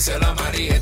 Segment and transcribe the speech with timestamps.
[0.00, 0.80] díselo a María.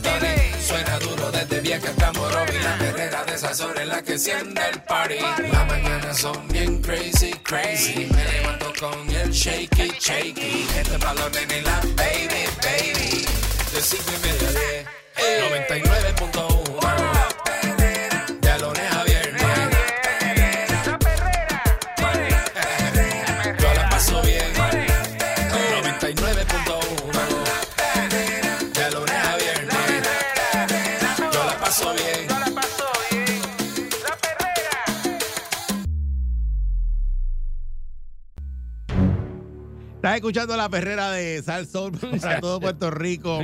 [0.64, 2.56] Suena duro desde vieja hasta Morovi.
[2.62, 5.18] La perrera de esas horas en la que enciende el party.
[5.50, 8.08] Las mañanas son bien crazy, crazy.
[8.14, 10.68] Me levanto con el shaky, shaky.
[10.76, 13.26] Este balón en la baby, baby.
[13.72, 14.86] De cinco y media a diez.
[15.66, 17.37] 99.1
[40.08, 43.38] Estás escuchando la perrera de Sal Soul para todo Puerto Rico.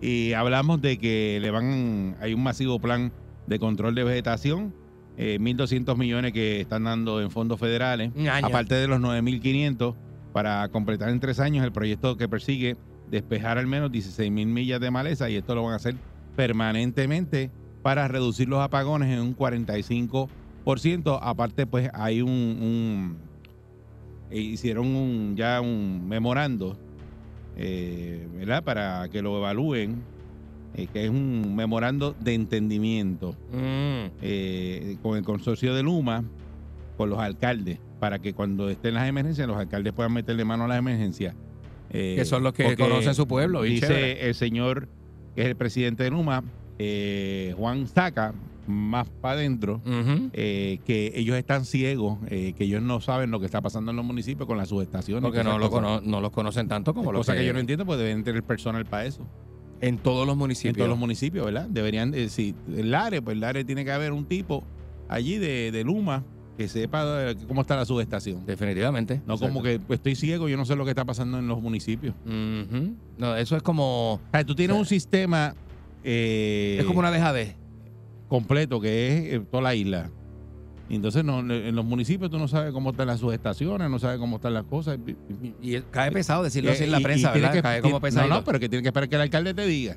[0.00, 3.10] Y hablamos de que le van, hay un masivo plan
[3.46, 4.74] de control de vegetación,
[5.16, 8.12] eh, 1.200 millones que están dando en fondos federales,
[8.44, 9.94] aparte de los 9.500
[10.32, 12.76] para completar en tres años el proyecto que persigue
[13.10, 15.96] despejar al menos 16.000 millas de maleza y esto lo van a hacer
[16.36, 17.50] permanentemente
[17.82, 21.18] para reducir los apagones en un 45%.
[21.22, 23.27] Aparte, pues hay un, un-
[24.30, 26.76] eh, hicieron un, ya un memorando
[27.56, 28.62] eh, ¿verdad?
[28.62, 29.96] Para que lo evalúen,
[30.74, 34.12] eh, que es un memorando de entendimiento Mm.
[34.22, 36.22] eh, con el consorcio de Luma,
[36.96, 40.68] con los alcaldes, para que cuando estén las emergencias, los alcaldes puedan meterle mano a
[40.68, 41.34] las emergencias.
[41.90, 43.74] Eh, Que son los que conocen su pueblo, chévere.
[43.74, 44.88] Dice el señor,
[45.34, 46.44] que es el presidente de Luma,
[47.56, 48.34] Juan Saca,
[48.68, 49.80] más para adentro,
[50.32, 53.96] eh, que ellos están ciegos, eh, que ellos no saben lo que está pasando en
[53.96, 55.22] los municipios con las subestaciones.
[55.22, 57.58] Porque no, lo cono- no los conocen tanto como los Cosa que, que yo no
[57.60, 59.26] entiendo, pues deben tener personal para eso.
[59.80, 60.76] en todos los En municipios.
[60.76, 61.66] todos los municipios, ¿verdad?
[61.68, 64.64] Deberían, eh, si el área, pues el área tiene que haber un tipo
[65.08, 66.24] allí de, de Luma
[66.56, 68.44] que sepa eh, cómo está la subestación.
[68.44, 69.22] Definitivamente.
[69.26, 71.62] No como que pues, estoy ciego, yo no sé lo que está pasando en los
[71.62, 72.14] municipios.
[72.26, 74.14] No, eso es como.
[74.14, 75.54] O sea, tú tienes un sistema
[76.02, 77.54] es como una dejadez.
[78.28, 80.10] Completo que es eh, toda la isla.
[80.90, 84.18] Y entonces no, en los municipios tú no sabes cómo están las subestaciones, no sabes
[84.18, 84.98] cómo están las cosas.
[85.62, 87.52] Y, y cae pesado decirlo así en la Y- y prensa, ¿verdad?
[87.52, 88.28] que- cae como no, pesado.
[88.28, 89.96] no, pero que tienes que esperar que el alcalde te diga.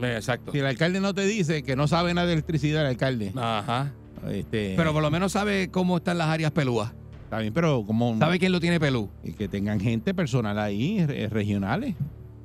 [0.00, 0.50] Exacto.
[0.50, 3.30] Si el alcalde no te dice que no sabe nada de electricidad, el alcalde.
[3.36, 3.92] Ajá.
[4.30, 6.92] Este, Pero por lo menos sabe cómo están las áreas pelúas.
[7.24, 9.10] está bien, pero como ¿Sabe quién lo tiene pelú?
[9.22, 11.94] y que tengan gente personal ahí, re- regionales,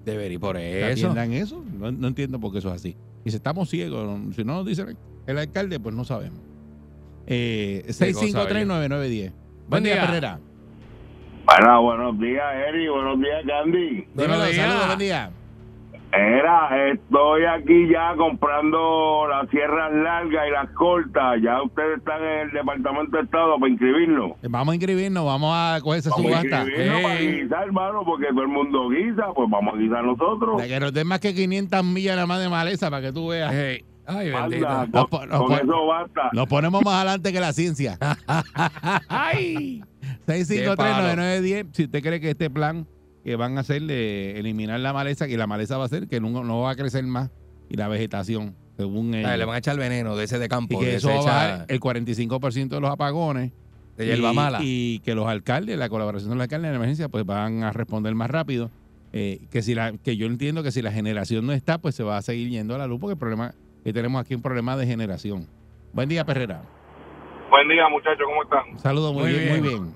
[0.06, 1.08] Debería por que eso.
[1.08, 1.64] atiendan eso.
[1.80, 2.96] No, no entiendo por qué eso es así.
[3.26, 4.86] Y si estamos ciegos, no- si no nos dice
[5.28, 6.40] el- alcalde, pues no sabemos.
[7.28, 9.34] Eh, 6539910.
[9.68, 10.04] Buen día, día.
[10.06, 10.40] Herrera.
[11.46, 12.88] Bueno, buenos días, Eri.
[12.90, 14.06] Buenos días, Candy.
[14.14, 14.56] Dímelo, días.
[14.56, 15.32] saludos, buen día.
[16.14, 21.36] Era, estoy aquí ya comprando las sierras largas y las cortas.
[21.44, 24.32] Ya ustedes están en el Departamento de Estado para inscribirnos.
[24.50, 26.66] Vamos a inscribirnos, vamos a coger esa Vamos a subasta.
[27.04, 27.42] para Ey.
[27.44, 29.26] guisar, hermano, porque todo el mundo guisa.
[29.36, 30.62] Pues vamos a guisar nosotros.
[30.62, 33.28] De que nos den más que 500 millas nada más de maleza para que tú
[33.28, 33.54] veas.
[33.54, 33.84] Ey.
[34.08, 35.08] Ay, bendito.
[35.10, 36.30] con, eso basta.
[36.32, 37.98] Nos ponemos más adelante que la ciencia.
[39.10, 39.84] Ay.
[40.26, 41.68] 6539910.
[41.74, 42.88] Si usted cree que este plan
[43.24, 46.22] que van a hacer de eliminar la maleza, que la maleza va a ser que
[46.22, 47.30] no, no va a crecer más
[47.70, 49.30] y la vegetación, según ellos.
[49.30, 50.76] Ay, le van a echar veneno de ese de campo.
[50.82, 53.52] y que de eso va echa- el 45% de los apagones.
[53.98, 54.60] de hierba y, mala.
[54.62, 57.74] y que los alcaldes, la colaboración de los alcaldes en la emergencia, pues van a
[57.74, 58.72] responder más rápido.
[59.12, 62.04] Eh, que si la, que yo entiendo que si la generación no está, pues se
[62.04, 63.54] va a seguir yendo a la luz, porque el problema
[63.84, 65.48] que tenemos aquí un problema de generación.
[65.94, 66.62] Buen día, Perrera.
[67.50, 68.26] Buen día, muchachos.
[68.26, 68.78] ¿Cómo están?
[68.80, 69.60] Saludos, muy, Muy bien, bien.
[69.62, 69.96] muy bien.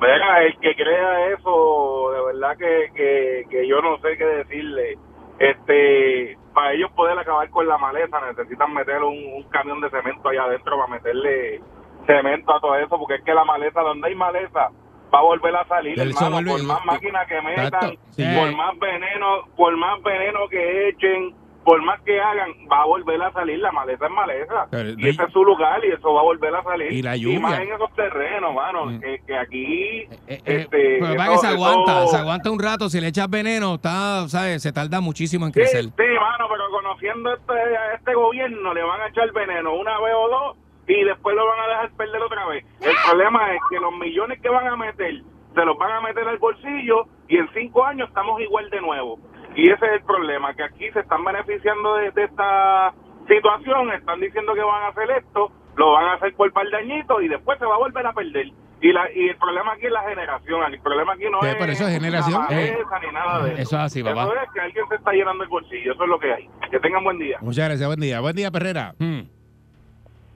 [0.00, 4.98] Venga, el que crea eso, de verdad que, que, que yo no sé qué decirle.
[5.38, 10.28] Este, para ellos poder acabar con la maleza necesitan meter un, un camión de cemento
[10.28, 11.60] allá adentro para meterle
[12.06, 14.70] cemento a todo eso, porque es que la maleza, donde hay maleza,
[15.14, 18.24] va a volver a salir, hermano, vuelve- por más máquinas que metan, sí.
[18.38, 19.26] por más veneno,
[19.56, 21.34] por más veneno que echen,
[21.66, 24.66] por más que hagan, va a volver a salir, la maleza es maleza.
[24.70, 26.92] Pero, y ese es su lugar y eso va a volver a salir.
[26.92, 27.40] Y la Y lluvia.
[27.40, 29.00] más en esos terrenos, mano, Mm.
[29.00, 29.74] que, que aquí...
[29.74, 32.88] Eh, eh, este, pero eso- que se aguanta, eso- se aguanta un rato.
[32.88, 34.62] Si le echas veneno, está, ¿sabes?
[34.62, 35.84] Se tarda muchísimo en Sí, crecer.
[35.86, 35.90] sí,
[36.20, 40.28] mano, pero conociendo este, a este gobierno le van a echar veneno una vez o
[40.28, 42.64] dos y después lo van a dejar perder otra vez.
[42.80, 45.20] El problema es que los millones que van a meter
[45.52, 49.18] se los van a meter al bolsillo y en cinco años estamos igual de nuevo.
[49.56, 52.92] Y ese es el problema, que aquí se están beneficiando de, de esta
[53.26, 56.76] situación, están diciendo que van a hacer esto, lo van a hacer por par de
[56.76, 58.46] añitos y después se va a volver a perder.
[58.82, 61.54] Y, la, y el problema aquí es la generación, el problema aquí no Sí, es,
[61.56, 62.42] por eso es generación.
[62.42, 63.62] maleza ni nada de eso.
[63.62, 64.24] Eso es así, papá.
[64.24, 66.48] Eso es que alguien se está llenando el bolsillo, eso es lo que hay.
[66.70, 67.38] Que tengan buen día.
[67.40, 68.20] Muchas gracias, buen día.
[68.20, 68.94] Buen día, Perrera.
[68.98, 69.20] Hmm,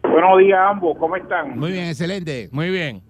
[0.03, 1.59] Buenos días a ambos, ¿cómo están?
[1.59, 2.49] Muy bien, excelente.
[2.53, 3.03] Muy bien.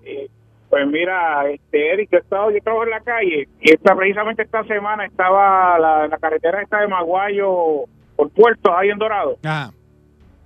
[0.70, 4.43] Pues mira, este, Eric, yo he estado, yo trabajo en la calle y esta, precisamente
[4.44, 7.87] esta semana estaba la, la carretera esta de Maguayo
[8.17, 9.70] por Puerto, ahí en Dorado, Ajá.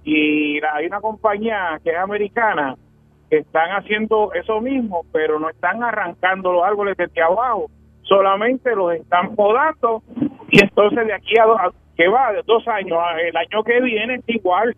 [0.02, 2.74] y la- hay una compañía que es americana
[3.28, 7.66] que están haciendo eso mismo, pero no están arrancando los árboles desde abajo,
[8.02, 10.02] solamente los están podando
[10.50, 14.14] y entonces de aquí a, que va de dos años, a- el año que viene
[14.16, 14.74] es igual.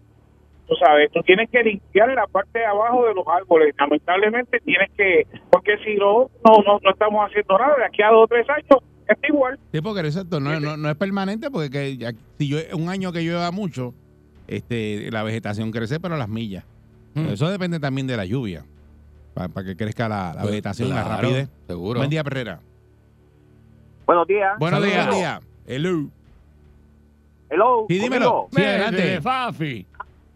[0.67, 3.73] Tú sabes, tú tienes que limpiar la parte de abajo de los árboles.
[3.79, 7.77] Lamentablemente tienes que, porque si no, no, no, no estamos haciendo nada.
[7.77, 9.59] De aquí a dos o tres años está igual.
[9.73, 13.13] Sí, porque exacto, no, no, no es permanente porque que ya- si yo, un año
[13.13, 13.95] que llueva mucho,
[14.49, 16.65] este, la vegetación crece, pero las millas.
[17.15, 17.29] Hmm.
[17.29, 18.65] Eso depende también de la lluvia,
[19.35, 21.49] para que crezca la, la vegetación, la Pues, Claro, rapidez.
[21.69, 22.01] Seguro.
[22.01, 22.61] Buen día, Perrera.
[24.05, 24.53] Buenos días.
[24.59, 25.07] Buenos días.
[25.07, 25.41] Buen día.
[25.67, 26.09] Hello.
[27.49, 27.87] Hello.
[27.89, 28.49] Sí, dímelo.
[28.57, 29.21] adelante.
[29.21, 29.87] Fafi.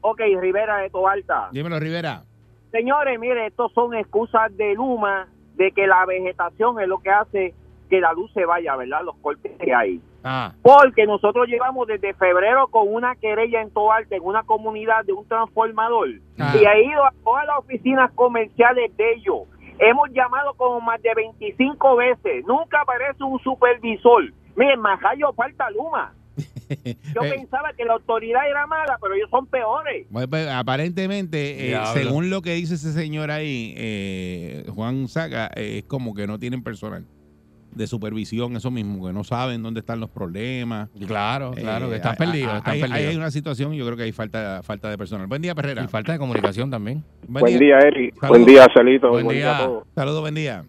[0.00, 1.48] Ok, Rivera de Tobalta.
[1.52, 2.22] Dímelo, Rivera.
[2.70, 7.54] Señores, mire, estos son excusas de Luma de que la vegetación es lo que hace
[7.90, 9.00] que la luz se vaya, ¿verdad?
[9.04, 10.00] Los cortes que hay.
[10.22, 15.12] Ah, Porque nosotros llevamos desde febrero con una querella en Tobalta, en una comunidad de
[15.12, 16.08] un transformador.
[16.38, 16.54] Ah.
[16.54, 19.40] Y he ido a todas las oficinas comerciales de ellos.
[19.78, 22.44] Hemos llamado como más de 25 veces.
[22.46, 24.24] Nunca aparece un supervisor.
[24.54, 26.12] Miren, Majayo falta Luma.
[27.14, 30.06] Yo Eh, pensaba que la autoridad era mala, pero ellos son peores.
[30.10, 35.78] Bueno, pues, aparentemente, eh, según lo que dice ese señor ahí, eh, Juan Saga, eh,
[35.78, 37.04] es como que no tienen personal
[37.74, 40.88] de supervisión, eso mismo, que no saben dónde están los problemas.
[41.06, 43.10] claro, claro, que Eh, están hay- perdidos, hay- están hay, perdidos.
[43.10, 45.28] hay una situación, yo creo que hay falta, falta de personal.
[45.28, 45.84] Buen día, Perrera.
[45.84, 47.04] Y falta de comunicación también.
[47.28, 48.10] Buen día, Eri.
[48.20, 48.28] Saludos.
[48.28, 49.10] Buen día, Celito.
[49.10, 49.46] Buen Buen, día.
[49.46, 49.56] día.
[49.58, 49.84] a todos.
[49.94, 50.64] Saludos, buen día.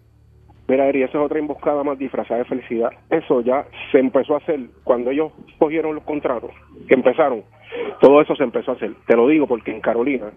[0.68, 2.90] Mira, Eri, esa es otra emboscada más disfrazada de felicidad.
[3.10, 6.52] Eso ya se empezó a hacer cuando ellos cogieron los contratos,
[6.88, 7.42] que empezaron.
[8.00, 8.92] Todo eso se empezó a hacer.
[9.06, 10.30] Te lo digo porque en Carolina,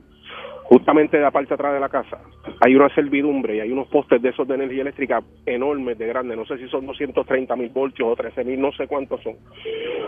[0.63, 2.18] justamente de la parte atrás de la casa,
[2.66, 6.38] hay una servidumbre y hay unos postes de esos de energía eléctrica enormes de grandes.
[6.38, 9.36] No sé si son 230 mil voltios o 13 mil, no sé cuántos son.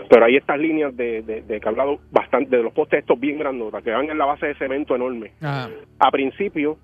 [0.08, 3.84] Pero hay estas líneas de, de, de cablado bastante, de los postes estos bien grandotas,
[3.84, 5.32] que van en la base de cemento enorme.
[5.40, 5.70] Ajá.
[6.00, 6.76] A principio,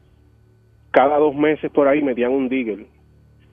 [0.93, 2.87] cada dos meses por ahí metían un digger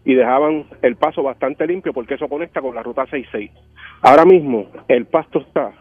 [0.03, 3.51] y dejaban el paso bastante limpio porque eso conecta con la ruta 66.
[4.01, 5.71] Ahora mismo el pasto está,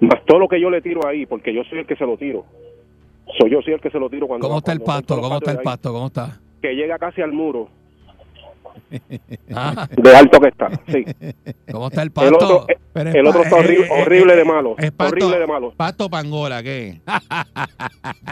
[0.00, 2.16] más todo lo que yo le tiro ahí, porque yo soy el que se lo
[2.16, 2.44] tiro.
[3.38, 5.20] Soy yo soy el que se lo tiro cuando ¿Cómo está el pasto?
[5.20, 5.92] ¿Cómo está el pasto?
[5.92, 6.38] ¿Cómo está?
[6.60, 7.68] Que llega casi al muro
[9.54, 10.68] Ah, de alto que está.
[10.88, 11.04] Sí.
[11.70, 12.34] ¿Cómo está el El pasto?
[12.36, 14.74] otro, eh, Pero es el otro está horrible, eh, eh, horrible eh, de malo.
[14.78, 15.72] Es pasto, Horrible de malo.
[15.76, 17.00] Pasto pangola, ¿qué?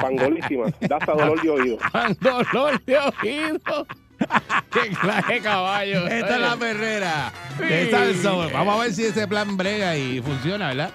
[0.00, 0.66] Pangolísima.
[0.80, 1.78] Da hasta dolor de oído.
[2.20, 3.86] Dolor de oído.
[4.72, 6.06] ¡Qué clase caballo!
[6.06, 7.90] Esta es la perrera de Sí.
[7.90, 8.52] Salsón.
[8.52, 10.92] Vamos a ver si ese plan brega y funciona, ¿verdad?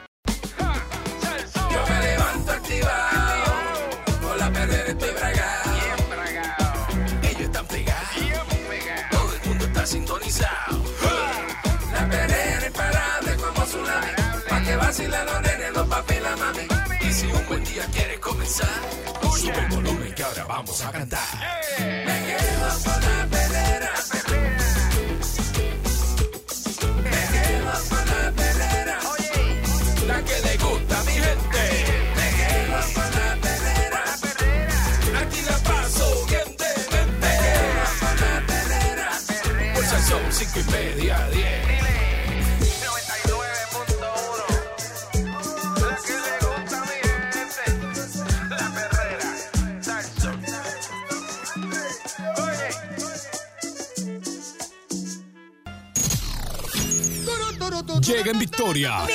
[1.56, 3.54] Yo me levanto activado,
[4.22, 5.72] con la perrera estoy bragado.
[7.24, 8.10] Ellos están pegados,
[9.12, 10.84] todo el mundo está sintonizado.
[11.94, 14.08] La perrera es imparable como tsunami,
[14.50, 15.28] pa' que vacilen
[16.08, 16.68] pela, mami.
[17.08, 18.80] Y si un buen día quieres comenzar,
[19.40, 21.22] sube el volumen que ahora vamos a cantar.
[21.80, 23.92] Me quedo con la perrera.
[27.04, 28.98] Me quedo con la perrera.
[30.08, 31.64] La que le gusta a mi gente.
[32.18, 34.04] Me quedo con la perrera.
[35.22, 37.28] Aquí la paso bien de mente.
[37.28, 39.08] Me quedo con la perrera.
[39.76, 41.47] Pulsación pues 5 y media, 10.
[58.08, 59.06] Llega en victoria.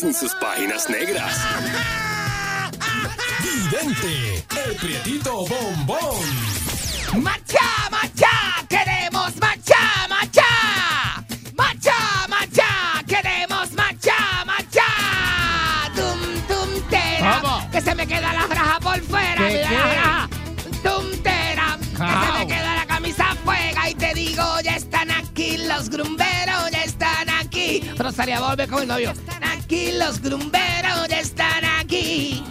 [0.00, 1.36] Sin sus páginas negras.
[3.42, 6.24] Vidente, el prietito bombón.
[7.22, 8.25] ¡Macha, macha!
[28.16, 29.12] Rosaria, vuelve con el novio.
[29.42, 32.42] Aquí los grumberos, están aquí.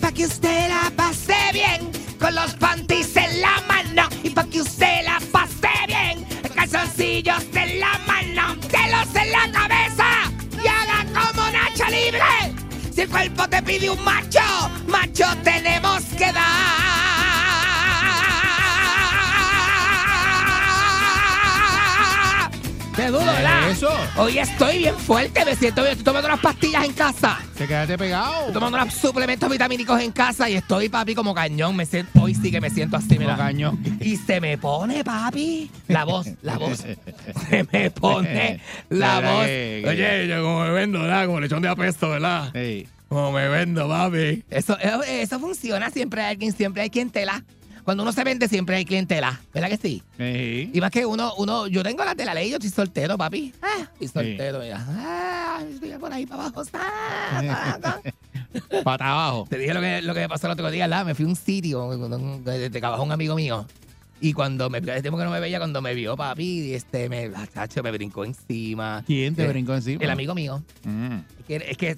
[0.00, 4.60] Pa' que usted la pase bien con los panties en la mano y pa' que
[4.60, 10.06] usted la pase bien calzoncillos en la mano, telos en la cabeza
[10.62, 12.54] y haga como Nacha Libre.
[12.94, 14.38] Si el cuerpo te pide un macho,
[14.86, 17.07] macho tenemos que dar.
[23.08, 23.70] ¡Qué duro, ¿verdad?
[23.70, 23.88] Eso.
[24.18, 25.92] Hoy estoy bien fuerte, me siento bien.
[25.92, 27.38] Estoy tomando unas pastillas en casa.
[27.56, 28.40] Te quedaste pegado.
[28.40, 31.74] Estoy tomando unos suplementos vitamínicos en casa y estoy, papi, como cañón.
[31.74, 33.36] Me siento, hoy sí que me siento así, Como mira.
[33.38, 33.82] cañón.
[34.02, 36.84] Y se me pone, papi, la voz, la voz.
[37.48, 38.60] Se me pone
[38.90, 39.90] la ¿Verdad voz.
[39.90, 41.24] Oye, yo como me vendo, ¿verdad?
[41.24, 42.54] Como lechón de apesto, ¿verdad?
[42.54, 42.86] Ey.
[43.08, 44.44] Como me vendo, papi.
[44.50, 47.42] Eso, eso, eso funciona, siempre hay alguien, siempre hay clientela.
[47.88, 49.40] Cuando uno se vende, siempre hay clientela.
[49.54, 50.02] ¿Verdad que sí?
[50.18, 50.70] Ey.
[50.74, 53.54] Y más que uno, uno, yo tengo las de la ley, yo estoy soltero, papi.
[53.62, 54.84] Ah, estoy soltero, mira.
[54.86, 56.64] Ah, estoy por ahí para abajo.
[56.74, 58.00] Ah, ah, ah.
[58.84, 59.46] Pata abajo.
[59.48, 61.06] Te dije lo que, lo que me pasó el otro día, ¿verdad?
[61.06, 61.88] Me fui a un sitio
[62.44, 63.66] de trabajo un amigo mío.
[64.20, 67.30] Y cuando me, hace tiempo que no me veía, cuando me vio, papi, este, me,
[67.36, 69.04] ah, chacho, me brincó encima.
[69.06, 70.02] ¿Quién te Eh, brincó encima?
[70.02, 70.62] El amigo mío.
[70.84, 71.18] Mm.
[71.38, 71.96] Es que, es que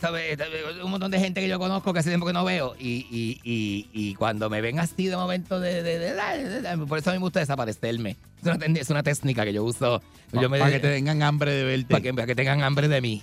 [0.85, 2.75] un montón de gente que yo conozco que hace tiempo que no veo.
[2.79, 6.15] Y, y, y, y cuando me ven así de momento, de,
[6.87, 8.17] por eso a mí me gusta desaparecerme.
[8.41, 10.03] Es una, ten- es una técnica que yo uso.
[10.33, 11.87] Yo me- Para que te tengan hambre de verte.
[11.89, 13.23] para que, para que tengan hambre de mí.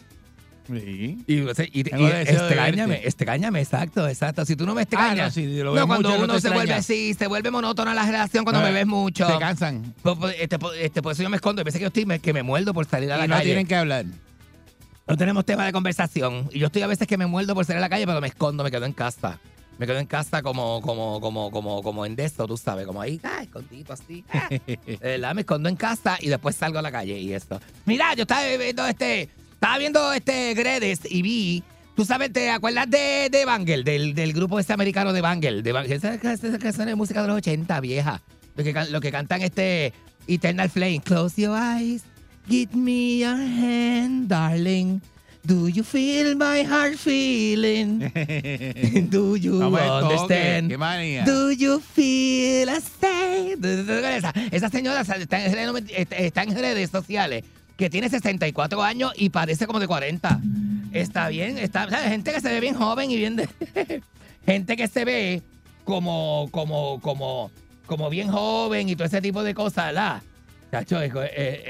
[0.67, 1.17] Sí.
[1.27, 4.45] Y, o sea, y, y extrañame, extrañame, exacto, exacto.
[4.45, 5.27] Si tú no me Ah, extrañas.
[5.27, 7.51] no, si lo no, ves cuando mucho, no uno te se vuelve así, se vuelve
[7.51, 9.27] monótona la relación cuando Ah, me ves mucho.
[9.27, 9.93] Se cansan.
[10.03, 11.61] Pues, pues, este, pues, este, por eso yo me escondo.
[11.61, 13.33] Y pensé que yo estoy me- que me muerdo por salir a la Y no
[13.35, 13.45] calle.
[13.45, 14.05] tienen que hablar.
[15.07, 16.49] No tenemos tema de conversación.
[16.51, 18.27] Y yo estoy a veces que me muerdo por salir a la calle, pero me
[18.27, 19.39] escondo, me quedo en casa.
[19.77, 23.21] Me quedo en casa como, como, como, como, como en esto, tú sabes, como ahí,
[23.23, 24.25] ah, escondido así.
[24.33, 24.49] ah.
[25.01, 27.61] Verdad, me escondo en casa y después salgo a la calle y esto.
[27.85, 31.63] Mira, yo estaba viendo este, estaba viendo este Gredes y vi,
[31.95, 35.63] tú sabes, ¿te acuerdas de, de Bangle, del, del grupo este americano de Bangle?
[35.63, 38.21] De Bangle, esa, canción de música de los 80, vieja.
[38.55, 39.93] Lo que, lo que cantan este
[40.27, 41.01] Eternal Flame.
[41.03, 42.03] Close your eyes,
[42.47, 45.01] give me your hand, darling.
[45.43, 47.99] Do you feel my heart feeling?
[49.09, 50.69] Do you understand?
[50.69, 51.25] Qué manía.
[51.25, 53.55] Do you feel a stay?
[53.59, 57.43] Esa, esa señora está en redes sociales
[57.77, 60.41] que tiene 64 años y parece como de 40.
[60.91, 63.47] Está bien, está, gente que se ve bien joven y bien de,
[64.45, 65.43] gente que se ve
[65.83, 67.51] como, como, como,
[67.85, 70.21] como bien joven y todo ese tipo de cosas, ¿la?
[70.71, 71.13] Chacho, es,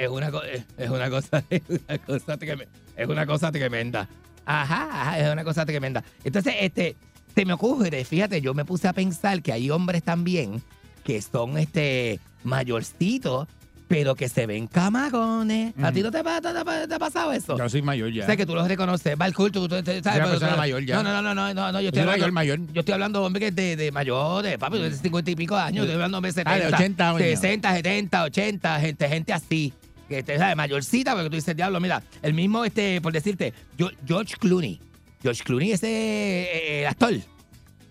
[0.10, 0.32] una,
[0.78, 2.72] es una cosa, es una cosa tremenda.
[2.96, 4.08] Es una cosa tremenda.
[4.46, 6.04] Ajá, ajá, es una cosa tremenda.
[6.24, 6.96] Entonces, este,
[7.36, 10.64] se me ocurre, fíjate, yo me puse a pensar que hay hombres también
[11.04, 13.48] que son este mayorcitos,
[13.88, 15.74] pero que se ven camarones.
[15.82, 17.58] ¿A ti no te, pa- te- te- te ha pasado eso?
[17.58, 18.25] Yo soy mayor ya.
[18.25, 19.15] Sé que tú los reconoces.
[19.20, 20.01] Va el culto, tú, ¿sabes?
[20.01, 20.96] una Pero- persona pero- mayor ya.
[20.98, 22.74] No, no, no, no, no, no, yo estoy soy hablando, mayor, mayor.
[22.74, 25.96] yo estoy hablando de hombres de, de mayores, papi, de 50 y pico años, estoy
[25.96, 27.22] hablando de 70, Ah, de 80 años.
[27.22, 29.74] 60, 70, 80, gente, gente así.
[30.10, 33.53] Que te sabes, mayorcita, porque tú dices, diablo, mira, el mismo, este, por decirte,
[34.08, 34.79] George Clooney.
[35.22, 37.13] George Clooney, ese eh, el actor.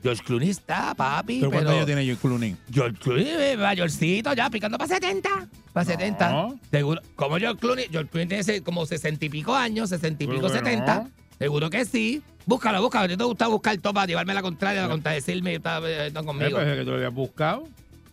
[0.06, 2.56] George Clooney está, papi, ¿Pero cuántos años tiene George Clooney?
[2.72, 5.48] George Clooney, eh, mayorcito, ya picando para 70.
[5.72, 6.48] Para 70.
[6.70, 7.02] Seguro.
[7.16, 10.52] Como George Clooney, George Clooney tiene como 60 y pico años, 60 y pico, que
[10.58, 10.94] 70.
[10.94, 11.10] no.
[11.40, 12.22] Seguro que sí.
[12.46, 13.16] Búscalo, búscalo.
[13.16, 16.60] ¿Te gusta buscar todo para llevarme la contraria, para contradecirme eh, está Eh, conmigo?
[16.60, 17.64] es que tú lo habías buscado.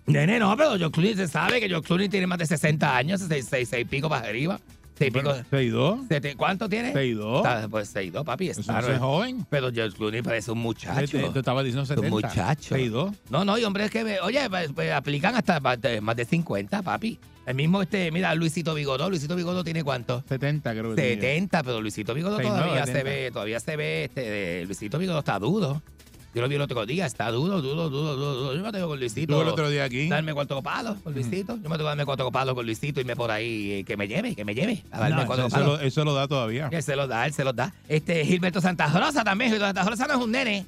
[0.08, 3.22] Nene, no, pero George Clooney se sabe que George Clooney tiene más de 60 años,
[3.26, 4.60] 6, 6, y pico para arriba.
[4.98, 5.34] 6 pico.
[5.50, 6.00] ¿Seis dos?
[6.08, 6.94] sete- ¿Cuánto tiene?
[6.94, 7.38] ¿Seis dos?
[7.46, 8.50] Está- Pues 6 papi.
[8.50, 9.46] Eso Está, no es joven.
[9.50, 11.32] Pero George Clooney parece un muchacho.
[11.32, 12.10] Tú estabas diciendo Un 70.
[12.10, 12.76] muchacho.
[12.76, 13.12] Seis dos.
[13.30, 16.26] No, no, y hombres que, me- oye, pues, pues, aplican hasta más de, más de
[16.26, 17.18] 50, papi.
[17.46, 19.10] El mismo, este, mira, Luisito Vigoró.
[19.10, 20.24] Luisito Vigoró tiene cuánto?
[20.30, 21.22] 70 creo que tiene.
[21.22, 23.04] 70, pero Luisito Seis, todavía se 70.
[23.04, 25.82] ve, todavía se ve, este, de- Luisito Vigoró está duro.
[26.34, 28.56] Yo lo vi el otro día, está duro, duro, duro, duro.
[28.56, 29.40] Yo me tengo con Luisito.
[29.42, 30.10] El otro día aquí.
[30.10, 31.54] Darme cuatro palos con Luisito.
[31.58, 33.96] Yo me tengo que darme cuatro palos con Luisito y me por ahí, eh, que
[33.98, 34.84] me lleve, que me lleve.
[34.92, 35.80] A darme No, cuatro eso, palos.
[35.80, 36.70] lo, eso lo da todavía.
[36.72, 37.72] Él se los da, él se los da.
[37.88, 39.52] Este, Gilberto Santa Rosa también.
[39.52, 40.66] Gilberto Santa Rosa no es un nene.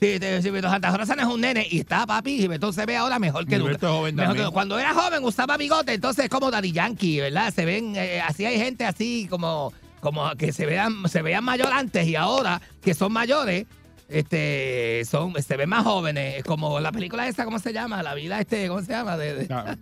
[0.00, 1.66] Sí, Gilberto Santa Rosa no es un nene.
[1.70, 2.38] Y está, papi.
[2.38, 3.86] Gilberto se ve ahora mejor que Gilberto nunca.
[3.88, 4.46] es joven Mejor también.
[4.48, 7.52] que- cuando era joven usaba bigote, entonces es como Daddy Yankee, ¿verdad?
[7.54, 11.70] Se ven, eh, así hay gente así como, como que se vean, se vean mayor
[11.70, 13.66] antes y ahora que son mayores.
[14.12, 18.02] Este, son, se ven más jóvenes, Es como la película esa, ¿cómo se llama?
[18.02, 19.16] La vida, este, ¿cómo se llama?
[19.16, 19.78] De, de- La,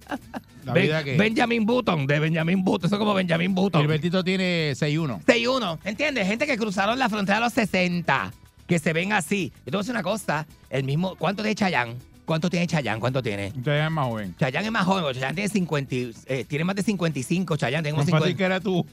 [0.65, 1.17] la Ben- vida que.
[1.17, 3.81] Benjamin Button, de Benjamin Button, eso es como Benjamin Button.
[3.81, 5.25] Gilbertito tiene 6'1.
[5.25, 6.27] 6-1, ¿entiendes?
[6.27, 8.33] Gente que cruzaron la frontera a los 60,
[8.67, 9.53] que se ven así.
[9.63, 11.97] Y te voy a decir una cosa, el mismo, ¿cuánto tiene Chayán?
[12.31, 13.01] ¿Cuánto tiene Chayán?
[13.01, 13.47] ¿Cuánto tiene?
[13.47, 14.37] Entonces es más joven.
[14.39, 17.97] Chayán es más joven, Chayán tiene 50, y- eh, tiene más de 55, Chayán tiene
[17.97, 18.87] como Más fácil 50, que era tú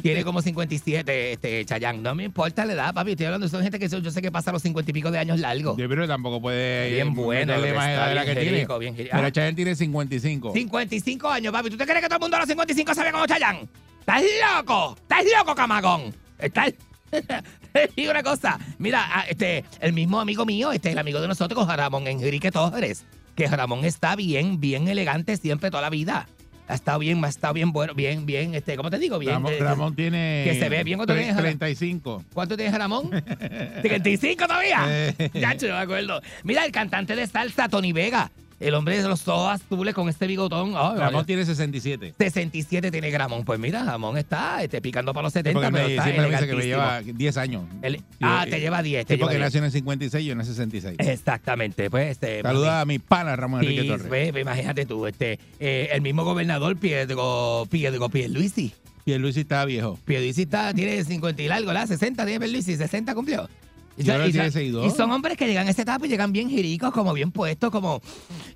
[0.02, 2.02] tiene como 57, este, Chayán.
[2.02, 4.50] No me importa la edad, papi, estoy hablando, son gente que yo sé que pasa
[4.50, 5.76] los 50 y pico de años largos.
[5.76, 8.58] Yo, pero tampoco puede Bien eh, bueno, más edad de la bien que tiene.
[8.58, 9.10] rico, bien rico.
[9.12, 9.30] Pero.
[9.30, 10.52] Chayanne tiene 55.
[10.52, 11.70] 55 años, papi.
[11.70, 13.68] ¿Tú te crees que todo el mundo a los 55 sabe como Chayán?
[14.00, 14.20] ¿Estás
[14.56, 14.96] loco?
[15.00, 16.12] ¿Estás loco, camagón?
[16.40, 16.72] ¿Estás
[17.96, 18.58] digo una cosa.
[18.78, 23.04] Mira, ah, este, el mismo amigo mío, este, el amigo de nosotros, Ramón Enrique Torres,
[23.36, 26.28] que Ramón está bien, bien elegante siempre toda la vida.
[26.66, 29.18] Ha estado bien, ha estado bien bueno, bien, bien, este, ¿cómo te digo?
[29.18, 29.34] Bien.
[29.34, 30.44] Ramón, eh, Ramón tiene.
[30.46, 32.24] que se ve bien cuando tre- tiene- 35.
[32.32, 33.10] ¿Cuánto tienes, Ramón?
[33.82, 34.84] ¿35 todavía?
[34.88, 35.30] Eh.
[35.34, 36.22] Ya, yo no me acuerdo.
[36.42, 38.30] Mira, el cantante de salsa, Tony Vega.
[38.60, 40.68] El hombre de los ojos azules con este bigotón.
[40.76, 41.24] Ay, Ramón vaya.
[41.24, 42.14] tiene 67.
[42.18, 43.44] 67 tiene Ramón.
[43.44, 46.30] Pues mira, Ramón está este, picando para los 70, Porque pero me, está siempre me
[46.34, 47.62] dice que me lleva 10 años.
[47.82, 49.06] El- ah, te lleva 10.
[49.06, 49.52] Te Sí, porque lleva 10.
[49.52, 50.96] nació en el 56 y yo en el 66.
[50.98, 51.90] Exactamente.
[51.90, 54.08] Pues, este, Saluda a mi pana Ramón Sí, Enrique Torres.
[54.08, 58.72] ve, imagínate tú, este, eh, el mismo gobernador Piedro, Piedro Pierluisi.
[59.04, 59.98] Pierluisi está viejo.
[60.06, 61.86] Pierluisi está, tiene 50 y largo, ¿la?
[61.86, 63.48] 60 tiene Pierluisi, 60 cumplió.
[63.96, 64.92] Y, son- creo que y tiene son- 62.
[64.92, 67.70] y son hombres que llegan a esa etapa y llegan bien jiricos, como bien puestos,
[67.70, 68.02] como,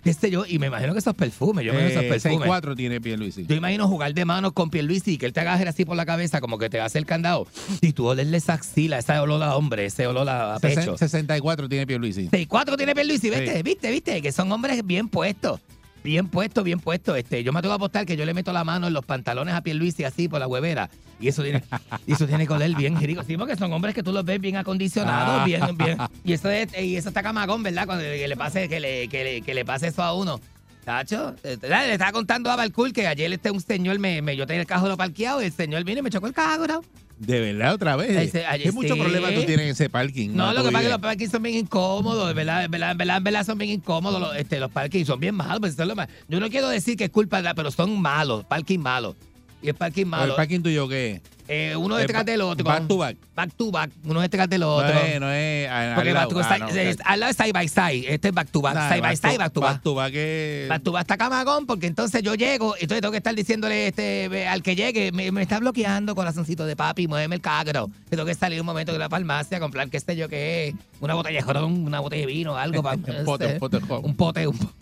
[0.03, 2.49] qué sé yo, y me imagino que esos perfumes, yo me imagino Eh, esos perfumes.
[2.49, 3.47] 6'4 tiene Pierluisi.
[3.47, 6.05] Yo imagino jugar de manos con Pierluisi y que él te agarre así por la
[6.07, 7.47] cabeza, como que te hace el candado.
[7.81, 10.97] Y tú olerle esa axila, ese olor a hombre, ese olor a a pecho.
[10.99, 12.29] 64 tiene Pierluisi.
[12.29, 13.57] 6-4 tiene Pierluisi, ¿viste?
[13.57, 13.63] Sí.
[13.63, 13.91] ¿Viste?
[13.91, 14.23] ¿Viste?
[14.23, 15.61] Que son hombres bien puestos.
[16.09, 17.19] Bien puestos, bien puestos.
[17.19, 19.55] Este, yo me atrevo a apostar que yo le meto la mano en los pantalones
[19.55, 20.89] a Pierluisi así por la huevera.
[21.21, 21.63] Y eso tiene,
[22.07, 23.23] y eso tiene que oler bien rico.
[23.27, 25.45] Sí, porque son hombres que tú los ves bien acondicionados, Ah.
[25.45, 25.99] bien, bien.
[26.25, 27.85] Y eso es, y eso está camagón, ¿verdad?
[27.85, 30.41] Cuando que le pase, que le, que le, que le pase eso a uno.
[30.87, 34.47] Tacho, eh, le estaba contando a Balcool que ayer este un señor me, me yo
[34.47, 36.83] tenía el carro parqueado y el señor vino y me chocó el carro.
[37.19, 38.11] De verdad, otra vez.
[38.11, 39.01] Ese- ¿Qué mucho sí.
[39.01, 40.31] problema tú tienes en ese parking?
[40.35, 42.89] No, lo que pasa es que los parkings son bien incómodos, de verdad, de verdad,
[42.91, 44.21] de verdad, de verdad son bien incómodos.
[44.21, 45.59] Los, este, los parkings son bien malos.
[45.61, 47.71] pues, eso es lo más- Yo no quiero decir que es culpa de la, pero
[47.71, 49.17] son malos, parking malos.
[49.63, 50.37] Y el parking ¿El malo.
[50.37, 51.21] parking tuyo qué?
[51.51, 52.63] eh, uno Eh, detrás del otro.
[52.63, 53.17] back to back.
[53.35, 53.91] Back to back.
[54.05, 54.91] Uno detrás del No otro.
[55.01, 56.49] es, no es al- Porque al back to lado.
[56.51, 57.01] back, Ah, no, side- ok.
[57.05, 58.15] al lado es side by side.
[58.15, 58.75] Este es back to back.
[58.75, 59.73] Nah, side by back side, back to back.
[59.73, 63.01] Back to back es- Back to back está camagón porque entonces yo llego y entonces
[63.01, 67.09] tengo que estar diciéndole este al que llegue, me, me está bloqueando corazoncito de papi,
[67.09, 67.89] muéveme el cagro.
[68.11, 70.75] Tengo que salir un momento de la farmacia a comprar qué sé yo qué es,
[71.01, 74.05] una botella de jorón, una botella de vino, algo para Un pote, un pote jorón.
[74.05, 74.75] un pote, un po- pote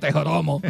[0.00, 0.60] de joromo.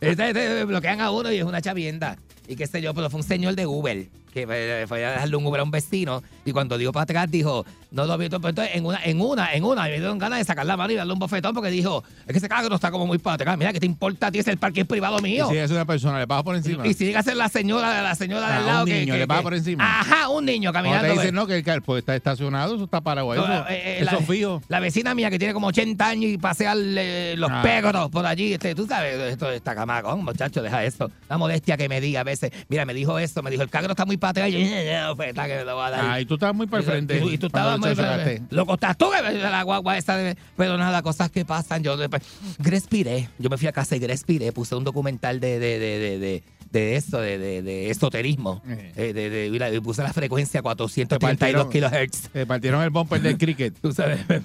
[0.00, 2.16] este, este, bloquean a uno y es una chavienda.
[2.46, 5.46] Y qué sé yo, pero fue un señor de Uber que fue a dejarle un
[5.46, 8.74] Uber a un vecino y cuando dio para atrás dijo, no lo vi todo, entonces
[8.76, 11.12] en una, en una, en una, me dieron ganas de sacar la mano y darle
[11.12, 13.80] un bofetón porque dijo, es que ese carro está como muy para atrás, mira, ¿qué
[13.80, 14.38] te importa a ti?
[14.38, 15.48] Es el parque privado Y mío.
[15.50, 16.86] si es una persona, le pagas por encima.
[16.86, 19.14] Y si llega a ser la señora, la señora Ah, del lado un que- niño,
[19.14, 20.00] que- le pasa que- por encima.
[20.00, 21.06] Ajá, un niño caminando.
[21.08, 23.32] te dicen, no, que el carro pues, está estacionado, eso está parado.
[23.32, 24.62] Eso, No, eh, eh, eso la, fijo.
[24.68, 27.62] la vecina mía que tiene como 80 años y pasea eh, los Ah.
[27.62, 31.10] pegros por allí, este, tú sabes, esto está camagón, muchacho, deja eso.
[31.28, 33.92] La modestia que me diga a veces, mira, me dijo eso, me dijo, el cagro
[33.92, 36.04] está muy para atrás, y yo, "Eh, oferta que me lo voy a dar.
[36.04, 37.16] Ah, y tú estabas muy para el frente.
[37.16, 38.18] Y, tú- y tú cuando estabas lo muy...
[38.18, 38.42] sacaste.
[38.50, 40.36] Loco, estás tú que me la guagua esa de...
[40.56, 41.82] Pero nada, cosas que pasan.
[41.82, 42.22] Yo después...
[42.58, 43.28] Respiré.
[43.38, 44.52] Yo me fui a casa y respiré.
[44.52, 48.62] Puse un documental de, de, de, de, de, de eso, de, de, de esoterismo.
[48.68, 48.92] Eh.
[48.96, 52.28] Eh, de, de- puse la frecuencia Te 432 partieron- kilohertz.
[52.30, 53.74] Te partieron el bumper del cricket.
[53.82, 54.40] Tú sabes, me,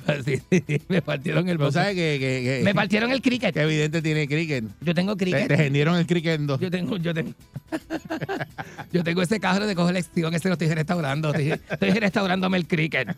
[0.87, 1.79] me partieron el Tú bolso.
[1.79, 3.53] sabes que, que, que- Me partieron el cricket.
[3.53, 4.65] que evidente tiene cricket.
[4.81, 5.47] Yo tengo Te, cricket.
[5.47, 6.59] te vendieron el cricket en dos.
[6.59, 7.31] Yo tengo, yo tengo.
[8.91, 11.29] yo tengo ese carro de colección, ese lo estoy restaurando.
[11.33, 13.09] Estoy, estoy restaurándome el cricket.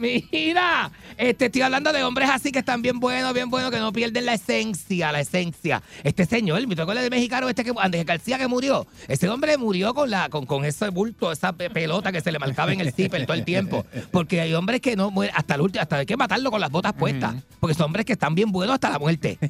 [0.00, 3.92] Mira, este, estoy hablando de hombres así que están bien buenos, bien buenos, que no
[3.92, 5.82] pierden la esencia, la esencia.
[6.04, 8.86] Este señor, me tocó de mexicano, este que Andrés García que murió.
[9.08, 12.38] Ese hombre murió con la, con, con ese bulto, esa pe- pelota que se le
[12.38, 13.84] marcaba en el zipper todo el tiempo.
[14.10, 16.70] Porque hay hombres que no mueren hasta el último, hasta hay que matarlo con las
[16.70, 17.34] botas puestas.
[17.60, 19.38] Porque son hombres que están bien buenos hasta la muerte.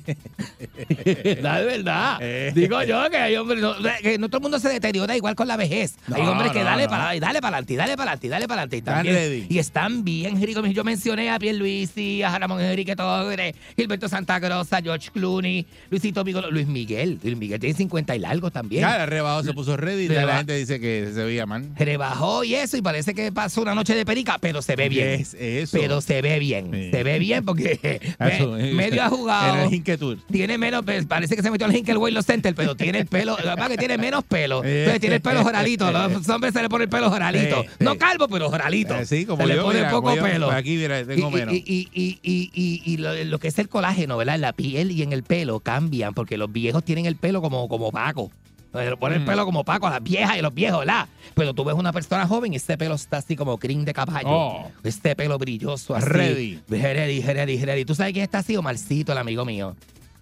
[1.43, 2.19] La de verdad.
[2.21, 2.53] Eh.
[2.55, 5.47] Digo yo que hay hombres, no, que no todo el mundo se deteriora igual con
[5.49, 5.97] la vez.
[6.13, 8.31] hay hombres que no, dale para y dale para adelante, y dale para adelante, y
[8.31, 9.47] dale para adelante.
[9.49, 10.41] Y están bien-.
[10.43, 10.69] Y ricos.
[10.71, 16.51] Yo mencioné a Pierluisi, a Ramón Enrique Torres, Gilberto Santa Rosa, George Clooney, Luisito Vigolo,
[16.51, 16.78] Luis Miguel.
[16.87, 18.85] Luis Miguel tiene 50 y largo también.
[18.85, 21.69] El rebajado se puso ready y la gente dice que se veía mal.
[21.77, 25.09] Rebajó y eso, y parece que pasó una noche de perica, pero se ve bien.
[25.09, 25.79] Es eso.
[25.79, 26.71] Pero se ve bien.
[26.73, 26.91] Sí.
[26.91, 27.79] Se ve bien porque
[28.19, 29.69] Eso, medio ha jugado.
[29.71, 30.19] El.
[30.31, 33.55] Tiene menos, parece que se metió al Hinkel los Center, pero tiene el pelo, la
[33.55, 34.63] verdad que tiene menos pelo.
[34.65, 35.91] Entonces tiene el pelo joralito.
[36.09, 37.65] Los hombres se le pone el pelo joralito.
[37.81, 38.95] No calvo, pero joralito.
[38.97, 40.51] Eh, sí, como se le yo, pone mira, poco yo, pelo.
[40.51, 41.55] aquí, mira, tengo y, menos.
[41.55, 44.37] Y, lo, lo que es el colágeno, ¿verdad?
[44.37, 47.69] En la piel y en el pelo cambian, porque los viejos tienen el pelo como,
[47.69, 48.31] como opaco.
[48.73, 49.27] Se le pone el Mm.
[49.27, 51.09] pelo como opaco a las viejas y a los viejos, ¿verdad?
[51.35, 54.29] Pero tú ves una persona joven y ese pelo está así como crin de caballo.
[54.31, 54.71] Oh.
[54.85, 56.07] Este pelo brilloso así.
[56.07, 56.61] Ready.
[56.69, 57.85] Ready, ready, ready.
[57.87, 58.57] ¿Tú sabes quién está así?
[58.57, 59.75] Omarcito, el amigo mío.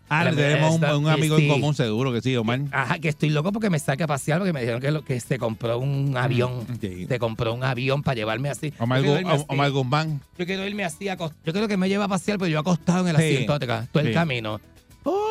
[0.08, 2.60] Ah, La- tenemos un, amigo en común, seguro que sí, Omar.
[2.70, 5.18] Ajá, que estoy loco porque me saque a pasear porque me dijeron que, lo, que
[5.18, 6.58] se compró un avión.
[6.68, 7.06] Mm, sí.
[7.08, 8.72] Se compró un avión para llevarme así.
[8.78, 9.44] Omar, Yo Gu-.
[9.48, 10.20] Omar Guzmán.
[10.38, 11.06] Yo quiero irme así.
[11.06, 13.34] acost- Yo creo que me lleva a pasear, pero yo acostado en el Sí.
[13.44, 13.58] asiento
[13.90, 14.60] todo el camino.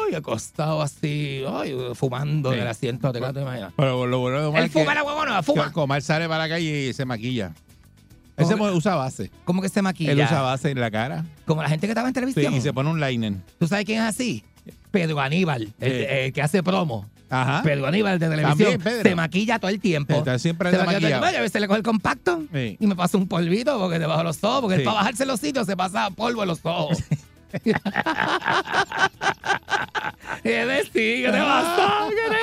[0.07, 2.55] Ay, acostado así, ay, fumando Sí.
[2.57, 3.73] en el asiento de ¿te imaginas?
[3.75, 5.71] Pero lo bueno de Omar Él es que- fuma la huevona, que fuma.
[5.75, 7.53] Omar sale para la calle y se maquilla.
[8.37, 9.31] Él se usa base.
[9.45, 10.11] ¿Cómo que se maquilla?
[10.11, 11.23] Él usa base en la cara.
[11.45, 12.53] Como la gente que estaba en Sí, televisión.
[12.53, 13.33] y se pone un liner.
[13.59, 14.43] ¿Tú sabes quién es así?
[14.91, 16.05] Pedro Aníbal, el, Sí.
[16.09, 17.07] el que hace promo.
[17.29, 17.61] Ajá.
[17.63, 18.77] Pedro Aníbal de televisión.
[18.81, 19.03] También.
[19.03, 20.13] Se maquilla todo el tiempo.
[20.13, 21.09] Está siempre se maquilla.
[21.31, 22.77] Y a veces le coge el compacto Sí.
[22.79, 24.61] y me pasa un polvito porque debajo de los ojos.
[24.61, 24.85] Porque él Sí.
[24.85, 26.97] para bajarse los sitios se pasa polvo en los ojos.
[30.43, 31.25] ¿Qué decir?
[31.25, 32.07] ¿Qué te pasa?
[32.09, 32.37] ¿Qué te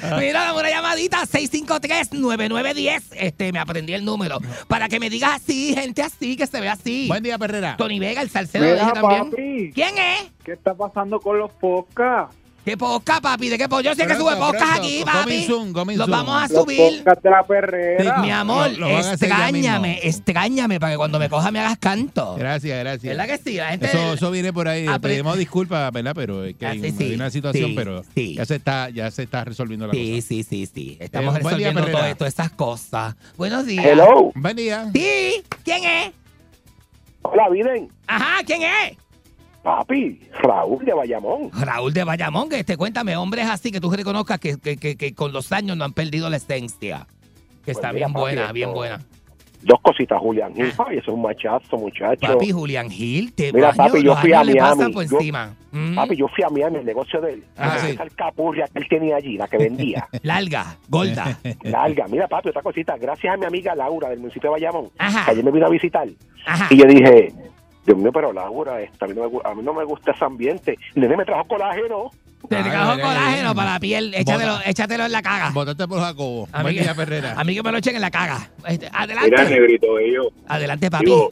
[0.00, 0.16] pasa?
[0.18, 3.02] Mira, dame una llamadita 653-9910.
[3.16, 4.38] Este, me aprendí el número.
[4.68, 7.08] Para que me digas así, gente así, que se ve así.
[7.08, 7.76] Buen día, Perrera.
[7.76, 9.30] Tony Vega, el salsero, Mira, dije también.
[9.30, 9.70] papi.
[9.74, 10.30] ¿Quién es?
[10.44, 12.36] ¿Qué está pasando con los podcasts?
[12.64, 13.48] ¿Qué podcast, papi?
[13.48, 13.98] ¿De qué podcast?
[13.98, 14.82] Yo sé que sube podcast pronto.
[14.82, 15.44] aquí, papi.
[15.46, 16.78] soon, coming Los vamos a Los subir.
[16.98, 18.18] podcasts de la perrera.
[18.18, 20.00] Mi amor, Lo- lo van a hacer ya extrañame, mismo.
[20.04, 22.36] extrañame para que cuando me coja me hagas canto.
[22.38, 23.16] Gracias, gracias.
[23.16, 23.56] ¿Verdad que sí?
[23.56, 23.86] La gente.
[23.86, 24.86] Eso, eso viene por ahí.
[24.86, 26.12] Apre- Pedimos disculpas, ¿verdad?
[26.14, 27.02] Pero es que Ah, hay, sí, sí.
[27.04, 28.34] hay una situación, Sí, pero sí.
[28.36, 30.28] ya se está ya se está resolviendo la Sí, cosa.
[30.28, 30.96] sí, sí, sí.
[31.00, 32.10] Estamos Eh, buen día, resolviendo todo Perrera.
[32.12, 33.16] esto, esas cosas.
[33.36, 33.84] Buenos días.
[33.84, 34.30] Hello.
[34.36, 34.88] Buen día.
[34.94, 36.12] Sí, ¿quién es?
[37.22, 37.88] Hola, Viden.
[38.06, 38.96] Ajá, ¿quién es?
[39.62, 41.50] Papi, Raúl de Bayamón.
[41.52, 45.14] Raúl de Bayamón, que este, cuéntame, hombres así que tú reconozcas que, que, que, que
[45.14, 47.06] con los años no han perdido la esencia.
[47.64, 49.00] Que está Pues mira, bien papi, buena, esto- bien buena.
[49.64, 50.52] Dos cositas, Julián.
[50.56, 52.26] Ay, eso es un machazo, muchacho.
[52.26, 54.92] Papi, Julián Gil, te Mira, papi, yo fui a Miami.
[54.92, 55.54] por Yo- encima.
[55.70, 55.94] Mm.
[55.94, 57.44] Papi, yo fui a Miami, el negocio de él.
[57.56, 60.08] Ah, Esa alcapurria que él tenía allí, la que vendía.
[60.24, 61.38] Larga, gorda.
[61.62, 62.08] Larga.
[62.08, 62.96] Mira, papi, otra cosita.
[62.96, 65.26] Gracias a mi amiga Laura del municipio de Bayamón, Ajá.
[65.26, 66.08] que ayer me vino a visitar.
[66.44, 66.66] Ajá.
[66.68, 67.32] Y yo dije,
[67.84, 70.24] Dios mío, pero Laura, esta, a, mí no me, a mí no me gusta ese
[70.24, 70.78] ambiente.
[70.94, 72.10] Nene me trajo colágeno.
[72.48, 74.14] Te Ay, trajo mira, colágeno para la piel.
[74.14, 74.68] Échatelo, Bota.
[74.70, 75.50] échatelo en la caga.
[75.50, 76.48] Votaste por Jacobo.
[76.52, 77.34] A mí, que, Perrera.
[77.36, 78.50] a mí que me lo echen en la caga.
[78.66, 79.30] Este, adelante.
[79.30, 80.26] Mira, negrito, ellos.
[80.48, 81.04] Adelante, papi.
[81.06, 81.30] Digo,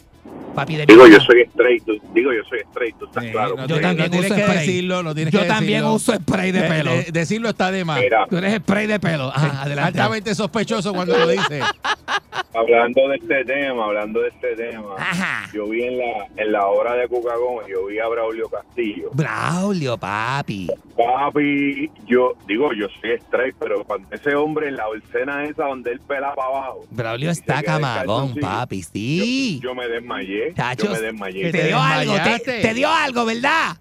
[0.55, 3.57] papi de digo, yo soy straight, tú- digo, yo soy straight, tú estás Sí, claro.
[3.57, 4.59] no Yo también no uso que spray.
[4.59, 5.95] decirlo, no tienes Yo que también decirlo.
[5.95, 6.91] uso spray de pelo.
[6.93, 8.01] de- decirlo está de más.
[8.01, 9.29] Mira, Tú eres spray de pelo.
[9.35, 9.99] Ajá, adelante.
[10.01, 11.61] Altamente sospechoso cuando lo dice.
[12.55, 15.51] hablando de este tema, hablando de este tema, Ajá.
[15.53, 19.11] yo vi en la en la obra de Cuca Gómez, yo vi a Braulio Castillo.
[19.13, 20.69] Braulio, papi.
[20.97, 25.93] Papi, yo digo, yo soy straight, pero cuando ese hombre en la escena esa donde
[25.93, 28.83] él pela para abajo, Braulio está camagón, papi.
[28.83, 29.61] Sí.
[29.63, 31.51] yo, yo me desmayé, Chachos, yo me desmayé.
[31.53, 32.15] te dio algo,
[32.45, 33.77] te dio algo, ¿verdad?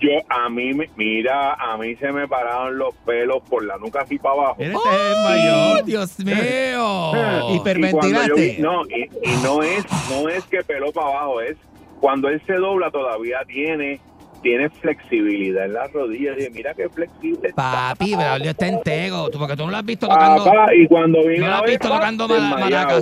[0.00, 4.02] Yo, a mí, me- mira, a mí se me pararon los pelos por la nuca
[4.02, 4.56] así para abajo.
[4.58, 5.84] Este es mayor.
[5.84, 7.12] Dios mío.
[7.50, 8.32] Y hiperventilaste.
[8.56, 11.56] vi- no, y, y no es no es que peló para abajo, es
[12.00, 14.00] cuando él se dobla todavía tiene
[14.40, 16.34] tiene flexibilidad en las rodillas.
[16.36, 17.52] Y dije, mira qué flexible.
[17.54, 19.28] Papi, Braulio está entero.
[19.30, 20.44] Tú, porque tú no lo has visto tocando.
[20.44, 23.00] Papá, y cuando vine No lo has visto tocando mara- desmayado.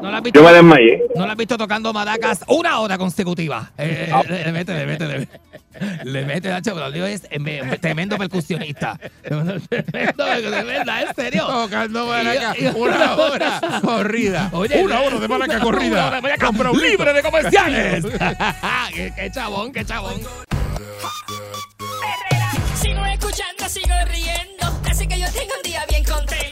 [0.00, 0.40] No lo has visto.
[0.40, 1.02] Yo me desmayé.
[1.16, 3.72] No lo has visto tocando maracas una hora consecutiva.
[3.78, 5.40] Eh, eh, le mete, le mete, le mete.
[6.04, 8.96] Le mete, Nacho, Braulio es eh, me- tremendo percusionista.
[9.22, 11.46] Tremendo, tremenda, en serio.
[11.46, 14.50] Tocando maraca Y- una hora corrida.
[14.52, 16.06] Oye, una hora de maraca una corrida.
[16.06, 16.86] hora de maraca Con Braulito.
[16.86, 18.04] libre de comerciales.
[18.94, 20.20] qué, qué chabón, qué chabón.
[22.80, 24.80] Sigo escuchando, sigo riendo.
[24.88, 26.43] Así que yo tengo un día bien contento.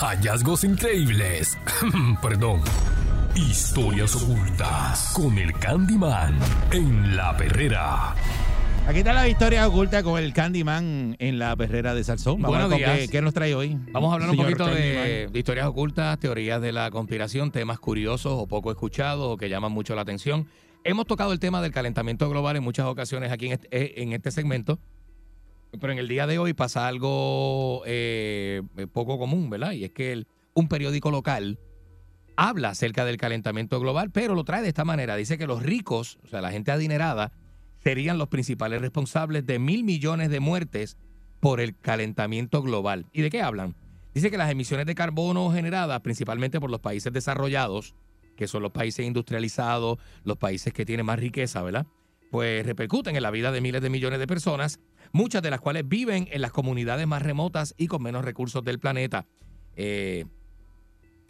[0.00, 1.58] Hallazgos increíbles.
[2.22, 2.60] Perdón.
[3.34, 6.38] Historias ocultas con el Candyman
[6.70, 8.14] en la perrera.
[8.86, 12.40] Aquí está la historia oculta con el Candyman en la perrera de Salsón.
[12.40, 12.96] Vamos Buenos días.
[12.96, 13.76] qué, qué nos trae hoy.
[13.90, 18.46] Vamos a hablar un poquito de, historias ocultas, teorías de la conspiración, temas curiosos o
[18.46, 20.46] poco escuchados o que llaman mucho la atención.
[20.84, 24.12] Hemos tocado el tema del calentamiento global en muchas ocasiones aquí en este, eh, en
[24.12, 24.78] este segmento,
[25.80, 29.72] pero en el día de hoy pasa algo eh, poco común, ¿verdad?
[29.72, 31.58] Y es que un periódico local
[32.36, 35.16] habla acerca del calentamiento global, pero lo trae de esta manera.
[35.16, 37.32] Dice que los ricos, o sea, la gente adinerada,
[37.82, 40.96] serían los principales responsables de mil millones de muertes
[41.40, 43.06] por el calentamiento global.
[43.12, 43.74] ¿Y de qué hablan?
[44.14, 47.94] Dice que las emisiones de carbono generadas principalmente por los países desarrollados,
[48.36, 51.86] que son los países industrializados, los países que tienen más riqueza, ¿verdad?
[52.30, 54.80] Pues repercuten en la vida de miles de millones de personas,
[55.12, 58.78] muchas de las cuales viven en las comunidades más remotas y con menos recursos del
[58.78, 59.26] planeta.
[59.76, 60.24] Eh,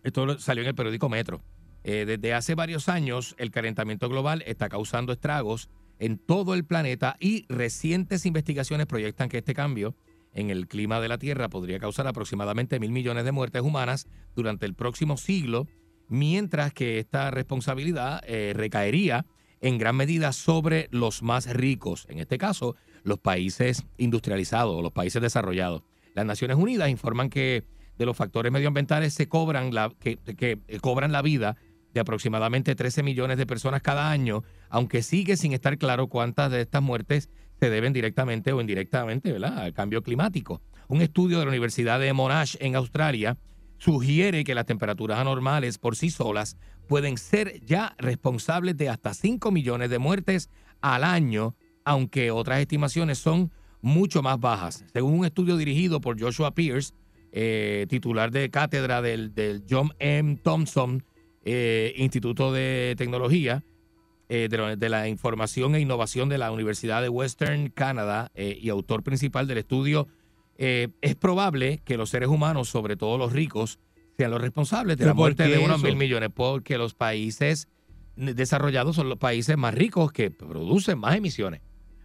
[0.02, 1.42] esto salió en el periódico Metro.
[1.84, 7.16] Eh, desde hace varios años, el calentamiento global está causando estragos en todo el planeta
[7.20, 9.96] y recientes investigaciones proyectan que este cambio
[10.32, 14.06] en el clima de la Tierra podría causar aproximadamente mil millones de muertes humanas
[14.36, 15.66] durante el próximo siglo,
[16.08, 19.26] mientras que esta responsabilidad eh, recaería
[19.60, 24.92] en gran medida sobre los más ricos, en este caso, los países industrializados o los
[24.92, 25.82] países desarrollados.
[26.14, 27.64] Las Naciones Unidas informan que
[27.98, 31.56] de los factores medioambientales se cobran la, que, que, eh, cobran la vida
[31.92, 36.60] de aproximadamente 13 millones de personas cada año, aunque sigue sin estar claro cuántas de
[36.60, 40.62] estas muertes se deben directamente o indirectamente al cambio climático.
[40.86, 43.36] Un estudio de la Universidad de Monash en Australia
[43.78, 49.50] sugiere que las temperaturas anormales por sí solas pueden ser ya responsables de hasta 5
[49.50, 54.84] millones de muertes al año, aunque otras estimaciones son mucho más bajas.
[54.92, 56.92] Según un estudio dirigido por Joshua Pierce,
[57.30, 60.38] eh, titular de cátedra del, John M.
[60.42, 61.04] Thompson
[61.44, 63.64] eh, Instituto de Tecnología,
[64.30, 68.68] eh, de, la, de la Información e Innovación de la Universidad de Western Canada y
[68.68, 70.08] autor principal del estudio,
[70.58, 73.78] eh, es probable que los seres humanos, sobre todo los ricos,
[74.16, 75.86] sean los responsables de ¿Pero la muerte de unos eso?
[75.86, 77.68] mil millones, porque los países
[78.16, 81.60] desarrollados son los países más ricos que producen más emisiones.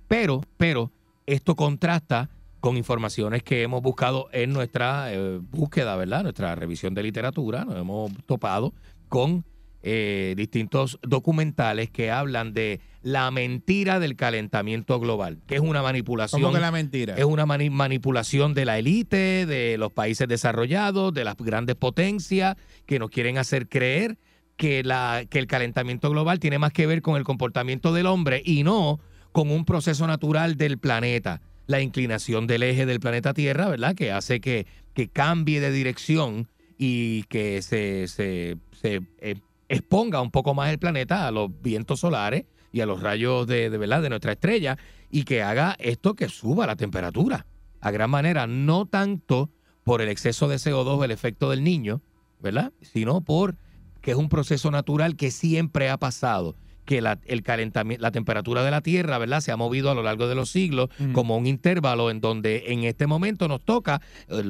[0.07, 0.91] Pero, pero,
[1.25, 6.23] esto contrasta con informaciones que hemos buscado en nuestra eh, búsqueda, ¿verdad?
[6.23, 8.73] Nuestra revisión de literatura, nos hemos topado
[9.09, 9.43] con
[9.81, 16.41] eh, distintos documentales que hablan de la mentira del calentamiento global, que es una manipulación.
[16.41, 17.15] ¿Cómo que la mentira?
[17.15, 22.55] Es una mani- manipulación de la élite, de los países desarrollados, de las grandes potencias,
[22.85, 24.17] que nos quieren hacer creer
[24.55, 28.41] que, la, que el calentamiento global tiene más que ver con el comportamiento del hombre
[28.45, 28.99] y no
[29.31, 31.41] con un proceso natural del planeta.
[31.67, 33.95] La inclinación del eje del planeta Tierra, ¿verdad?
[33.95, 39.35] Que hace que, que cambie de dirección y que se, se- se, eh,
[39.73, 43.69] exponga un poco más el planeta a los vientos solares y a los rayos de,
[43.69, 44.01] de, ¿verdad?
[44.01, 44.77] de nuestra estrella
[45.09, 47.45] y que haga esto que suba la temperatura
[47.81, 49.51] a gran manera, no tanto
[49.83, 52.01] por el exceso de CO2, el efecto del niño,
[52.39, 52.71] ¿verdad?
[52.81, 53.57] Sino por
[54.01, 56.55] que es un proceso natural que siempre ha pasado,
[56.85, 59.41] que la, el calentamiento, la temperatura de la Tierra, ¿verdad?
[59.41, 62.83] Se ha movido a lo largo de los siglos como un intervalo en donde en
[62.83, 64.43] este momento nos toca eh,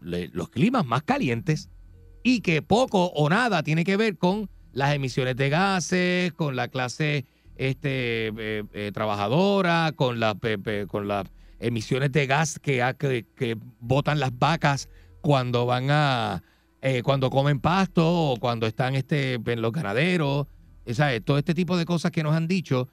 [0.00, 1.70] los climas más calientes
[2.22, 6.68] y que poco o nada tiene que ver con las emisiones de gases, con la
[6.68, 7.24] clase
[7.56, 11.26] este, eh, eh, trabajadora, con, la, pe- con las
[11.58, 12.82] emisiones de gas que,
[13.80, 14.88] botan las vacas
[15.20, 16.42] cuando van a
[16.82, 20.46] eh, cuando comen pasto o cuando están este, en los ganaderos.
[20.86, 22.88] O todo este tipo de cosas que nos han dicho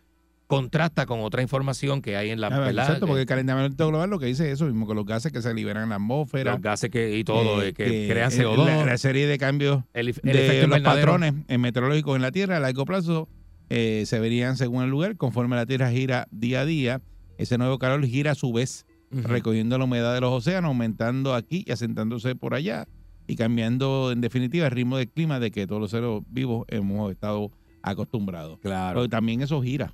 [0.47, 4.17] contrasta con otra información que hay en la ver, exacto, porque el calentamiento global lo
[4.17, 6.53] que dice es eso mismo, que los gases que se liberan en la atmósfera.
[6.53, 8.65] los gases que, y todo, eh, eh, que, crean el- CO2.
[8.65, 12.57] La, la serie de cambios el, el de los patrones eh, meteorológicos en la Tierra
[12.57, 13.27] a largo plazo
[13.69, 17.01] eh, se verían según el lugar, conforme la Tierra gira día a día.
[17.37, 21.63] Ese nuevo calor gira a su vez, recogiendo la humedad de los océanos, aumentando aquí
[21.67, 22.87] y asentándose por allá
[23.27, 27.11] y cambiando en definitiva el ritmo del clima de que todos los seres vivos hemos
[27.11, 28.59] estado acostumbrados.
[28.59, 28.99] Claro.
[29.01, 29.93] Pero también eso gira,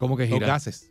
[0.00, 0.46] ¿Cómo que los gira?
[0.48, 0.90] gases.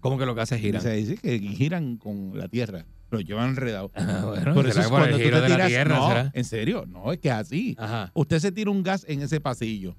[0.00, 0.82] ¿Cómo que los gases giran?
[0.82, 3.90] Se dice que giran con la Tierra, los llevan enredados.
[3.94, 6.30] Ah, bueno, Por eso es cuando tú te de la tiras, Tierra, no, ¿será?
[6.34, 7.76] en serio, no, es que es así.
[7.78, 8.10] Ajá.
[8.14, 9.96] Usted se tira un gas en ese pasillo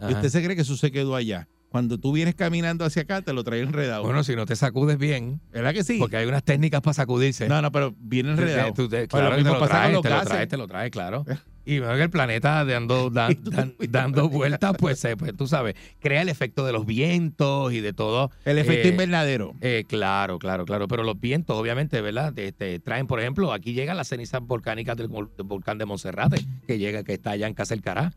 [0.00, 1.46] y usted se cree que eso se quedó allá.
[1.68, 4.02] Cuando tú vienes caminando hacia acá, te lo trae enredado.
[4.02, 5.98] Bueno, si no te sacudes bien, ¿Verdad que sí?
[5.98, 7.48] porque hay unas técnicas para sacudirse.
[7.48, 8.72] No, no, pero viene Tú te- enredado.
[8.74, 10.22] tú te- Pues claro lo que te mismo lo pasa con traes, los te lo
[10.24, 11.24] traes, te lo traes, claro.
[11.64, 15.74] Y veo que el planeta dando, dan- dan- dando vueltas, pues, eh, pues tú sabes,
[16.00, 18.30] crea el efecto de los vientos y de todo.
[18.44, 19.54] El efecto Eh, invernadero.
[19.60, 20.88] Eh, claro, claro, claro.
[20.88, 22.32] Pero los vientos, obviamente, ¿verdad?
[22.32, 25.84] Te, te traen, por ejemplo, aquí llegan las cenizas volcánicas del, vol- del volcán de
[25.86, 28.12] Monserrate, que llega, que está allá en Casa del Cará.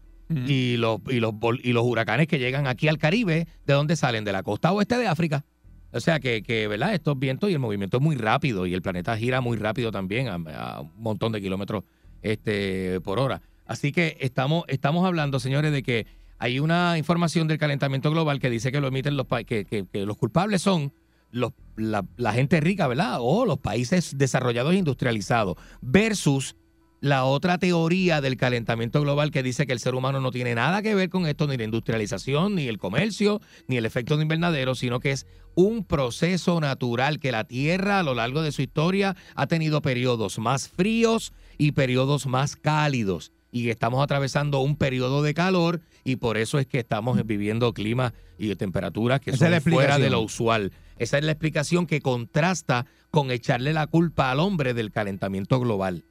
[0.47, 4.23] Y los, y, los, y los huracanes que llegan aquí al Caribe, ¿de dónde salen?
[4.23, 5.45] De la costa oeste de África.
[5.91, 6.95] O sea que, que, ¿verdad?
[6.95, 10.27] Estos vientos y el movimiento es muy rápido y el planeta gira muy rápido también,
[10.29, 11.83] a, a un montón de kilómetros
[12.31, 13.41] este, por hora.
[13.65, 16.05] Así que estamos, estamos hablando, señores, de que
[16.37, 20.05] hay una información del calentamiento global que dice que lo emiten los que, que- que
[20.05, 20.91] los culpables son
[21.31, 23.17] los, la, la gente rica, ¿verdad?
[23.19, 26.55] O los países desarrollados e industrializados, versus
[27.01, 30.81] la otra teoría del calentamiento global que dice que el ser humano no tiene nada
[30.81, 34.75] que ver con esto, ni la industrialización, ni el comercio, ni el efecto de invernadero,
[34.75, 39.15] sino que es un proceso natural que la Tierra a lo largo de su historia
[39.35, 45.33] ha tenido periodos más fríos y periodos más cálidos y estamos atravesando un periodo de
[45.33, 49.97] calor y por eso es que estamos viviendo climas y temperaturas que Esa son fuera
[49.97, 50.73] de lo usual.
[50.97, 56.03] Esa es la explicación que contrasta con echarle la culpa al hombre del calentamiento global.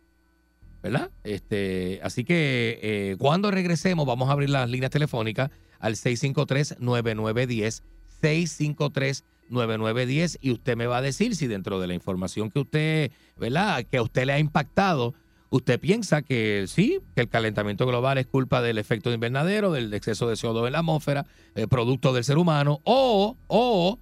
[0.84, 1.10] ¿Verdad?
[1.24, 7.80] Este, así que eh, cuando regresemos vamos a abrir las líneas telefónicas al 653-9910,
[8.20, 13.86] 653-9910 y usted me va a decir si dentro de la información que usted, ¿verdad?
[13.90, 15.14] Que a usted le ha impactado,
[15.48, 19.94] usted piensa que sí, que el calentamiento global es culpa del efecto de invernadero, del
[19.94, 23.98] exceso de CO2 en la atmósfera, eh, producto del ser humano, o, o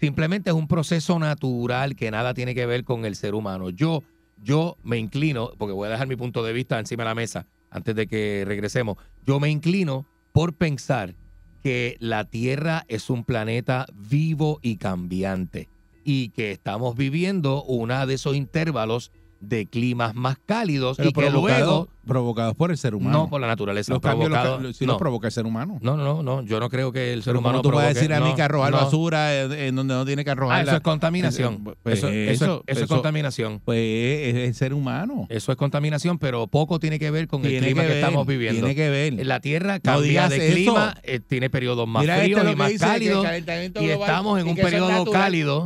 [0.00, 3.70] simplemente es un proceso natural que nada tiene que ver con el ser humano.
[3.70, 4.02] Yo,
[4.36, 7.46] yo me inclino, porque voy a dejar mi punto de vista encima de la mesa
[7.70, 8.96] antes de que regresemos,
[9.26, 11.14] yo me inclino por pensar
[11.62, 15.68] que la Tierra es un planeta vivo y cambiante
[16.04, 21.30] y que estamos viviendo una de esos intervalos de climas más cálidos Pero y que
[21.30, 23.18] luego provocados por el ser humano.
[23.18, 24.92] no por la naturaleza Los cambios los, si no.
[24.92, 25.78] los provoca el ser humano.
[25.82, 28.20] no, no, no, yo no creo que el ser Pero humano tú puedes decir a
[28.20, 28.78] mí no, que arrojar no.
[28.78, 30.60] basura en, donde no tiene que arrojar.
[30.60, 31.64] Ah, eso es contaminación.
[31.84, 33.60] eso, eso- eso es contaminación.
[33.64, 33.78] Pues
[34.28, 35.26] es el ser humano.
[35.28, 38.60] Eso es contaminación, pero poco tiene que ver con el clima que estamos viviendo.
[38.60, 39.26] tiene que ver.
[39.26, 43.26] La Tierra cambia de clima, eh, tiene periodos más Mira este fríos y más cálidos.
[43.80, 45.64] Y estamos en un periodo cálido.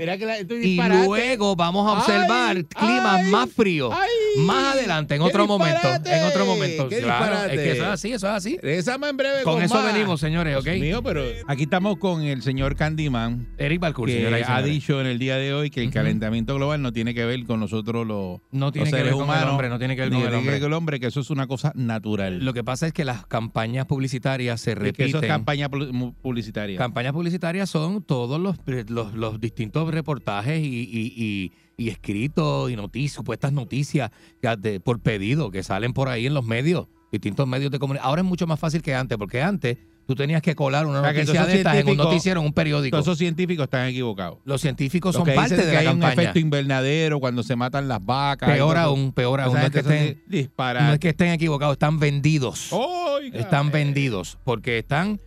[0.62, 3.94] Y luego vamos a observar climas más fríos.
[4.38, 5.88] más adelante, en otro momento.
[6.04, 6.88] En otro momento.
[6.88, 8.58] qué Claro, es que eso es así, eso es así.
[8.62, 9.92] Regresamos en breve Con eso más.
[9.92, 10.66] venimos, señores, ¿ok?
[10.80, 15.00] Mío, pero aquí estamos con el señor Candyman, Eric Balcour, que señoras y ha dicho
[15.00, 15.94] en el día de hoy que el Ujú.
[15.94, 19.12] calentamiento global no tiene que ver con nosotros los, No tiene los que ver seres
[19.12, 19.50] con el humanos.
[19.50, 20.58] hombre, no tiene que ver con el que hombre.
[20.60, 22.44] con el hombre, que eso es una cosa natural.
[22.44, 25.08] Lo que pasa es que las campañas publicitarias se Es que repiten.
[25.08, 26.78] eso es campaña publicitaria.
[26.78, 28.56] Campañas publicitarias son todos los,
[28.88, 34.10] los, los distintos reportajes y, y- y- y escritos y noticias, supuestas noticias
[34.58, 38.06] de- por pedido que salen por ahí en los medios, distintos medios de comunicación.
[38.08, 41.46] Ahora es mucho más fácil que antes, porque antes tú tenías que colar una noticia
[41.46, 42.96] de estas en un noticiero, en un periódico.
[42.96, 44.40] Todos esos científicos están equivocados.
[44.44, 46.12] Los científicos son que parte de que la hay un campaña.
[46.22, 48.50] efecto invernadero cuando se matan las vacas.
[48.50, 49.54] Peor aún, peor aún.
[49.54, 52.72] No es, que estén, no es que estén equivocados, están vendidos.
[52.72, 53.70] Oiga, están eh.
[53.72, 55.18] vendidos porque están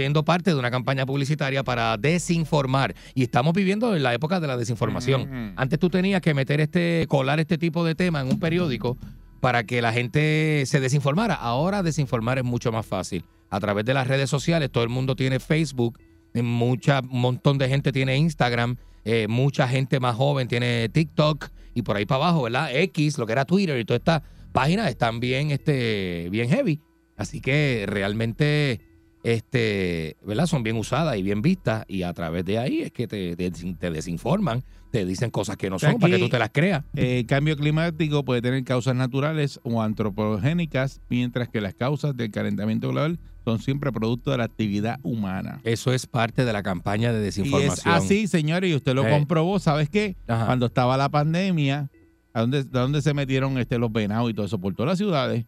[0.00, 4.46] siendo parte de una campaña publicitaria para desinformar y estamos viviendo en la época de
[4.46, 5.52] la desinformación.
[5.56, 8.96] Antes tú tenías que meter este colar este tipo de tema en un periódico
[9.40, 11.34] para que la gente se desinformara.
[11.34, 13.26] Ahora desinformar es mucho más fácil.
[13.50, 15.98] A través de las redes sociales, todo el mundo tiene Facebook,
[16.32, 21.50] eh, mucha, un montón de gente tiene Instagram, eh, mucha gente más joven tiene TikTok
[21.74, 22.74] y por ahí para abajo, ¿verdad?
[22.74, 26.80] X, lo que era Twitter y todas estas páginas están bien, este, bien heavy.
[27.18, 28.80] Así que realmente,
[29.22, 30.46] este, ¿verdad?
[30.46, 33.50] Son bien usadas y bien vistas y a través de ahí es que te, te-
[33.50, 36.84] te desinforman, te dicen cosas que no son para que tú te las creas.
[36.94, 42.88] El cambio climático puede tener causas naturales o antropogénicas, mientras que las causas del calentamiento
[42.88, 45.60] global son siempre producto de la actividad humana.
[45.64, 47.94] Eso es parte de la campaña de Y es desinformación.
[47.94, 49.10] así, señores, y usted lo Eh.
[49.10, 49.58] comprobó.
[49.58, 50.16] ¿Sabes qué?
[50.26, 50.46] Ajá.
[50.46, 51.88] Cuando estaba la pandemia,
[52.34, 54.58] ¿a dónde, ¿a dónde se metieron este, los venados y todo eso?
[54.58, 55.46] Por todas las ciudades.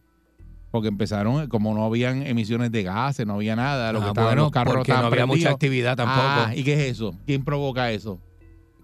[0.73, 4.29] Porque empezaron, como no habían emisiones de gases, no había nada, lo que Ah, estaban
[4.31, 6.19] bueno, los carros porque no había mucha actividad tampoco.
[6.25, 7.13] Ah, ¿Y qué es eso?
[7.27, 8.19] ¿Quién provoca eso?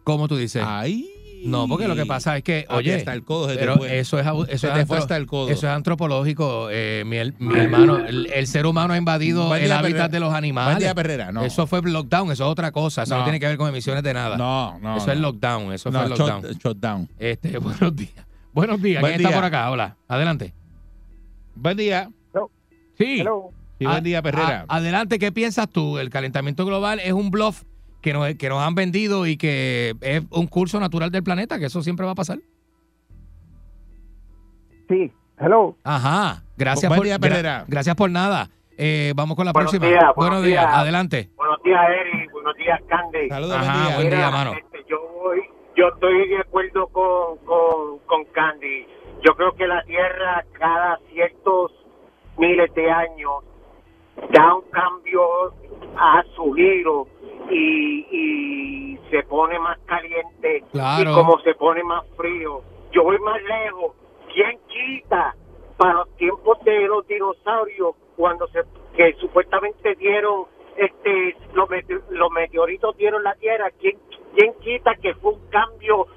[0.03, 0.63] ¿Cómo tú dices?
[0.63, 1.09] Ay.
[1.45, 3.97] No, porque lo que pasa es que, oye, hasta el codo pero fue.
[3.97, 5.49] eso es, eso es antro- hasta el codo.
[5.49, 7.97] Eso es antropológico, eh, mi, her- mi hermano.
[8.05, 10.07] El, el ser humano ha invadido el hábitat Perrera.
[10.09, 10.93] de los animales.
[10.93, 11.31] Perrera.
[11.31, 11.43] No.
[11.43, 13.01] Eso fue lockdown, eso es otra cosa.
[13.01, 13.23] Eso no, No.
[13.25, 14.37] tiene que ver con emisiones de nada.
[14.37, 14.97] No, no.
[14.97, 15.13] eso no.
[15.13, 16.41] es lockdown, eso No, fue lockdown.
[16.63, 17.09] shutdown.
[17.17, 18.11] Este, buenos días.
[18.53, 19.01] Buenos días.
[19.01, 19.71] Buen ¿Quién está por acá?
[19.71, 19.97] Hola.
[20.07, 20.53] Adelante.
[21.61, 22.09] Buen día.
[22.97, 23.21] Sí.
[23.21, 23.49] Hello.
[23.77, 24.65] Sí, A- buen día, Perrera.
[24.67, 25.97] a- adelante, ¿qué piensas tú?
[25.99, 27.63] ¿El calentamiento global es un bluff
[28.01, 31.59] que nos, que nos han vendido y que es un curso natural del planeta?
[31.59, 32.39] Que eso siempre va a pasar.
[34.89, 35.11] Sí.
[35.39, 35.77] Hello.
[35.83, 36.43] Ajá.
[36.57, 37.65] Gracias Buen por día, gra- Perrera.
[37.67, 38.49] gracias por nada.
[38.77, 39.89] Eh, vamos con la Buenos próxima.
[39.89, 40.65] días, buenos buenos días.
[40.65, 40.77] días.
[40.77, 41.29] Adelante.
[41.37, 42.31] Buenos días, Eric.
[42.31, 43.29] Buenos días, Candy.
[43.29, 43.95] Saludos, Ajá, buen día.
[43.95, 44.51] buen día, mano.
[44.53, 45.39] este, yo, voy,
[45.77, 48.85] yo estoy de acuerdo con, con, con Candy.
[49.21, 51.71] Yo creo que la Tierra cada ciertos
[52.37, 53.43] miles de años
[54.31, 55.53] da un cambio
[55.97, 57.07] a su giro
[57.49, 61.11] y, y se pone más caliente Claro.
[61.11, 62.61] y como se pone más frío.
[62.91, 63.93] Yo voy más lejos.
[64.33, 65.35] ¿Quién quita
[65.77, 68.63] para los tiempos de los dinosaurios cuando se
[68.95, 73.69] que supuestamente dieron este los meteoritos dieron la Tierra?
[73.79, 73.97] ¿Quién,
[74.35, 76.07] quién quita que fue un cambio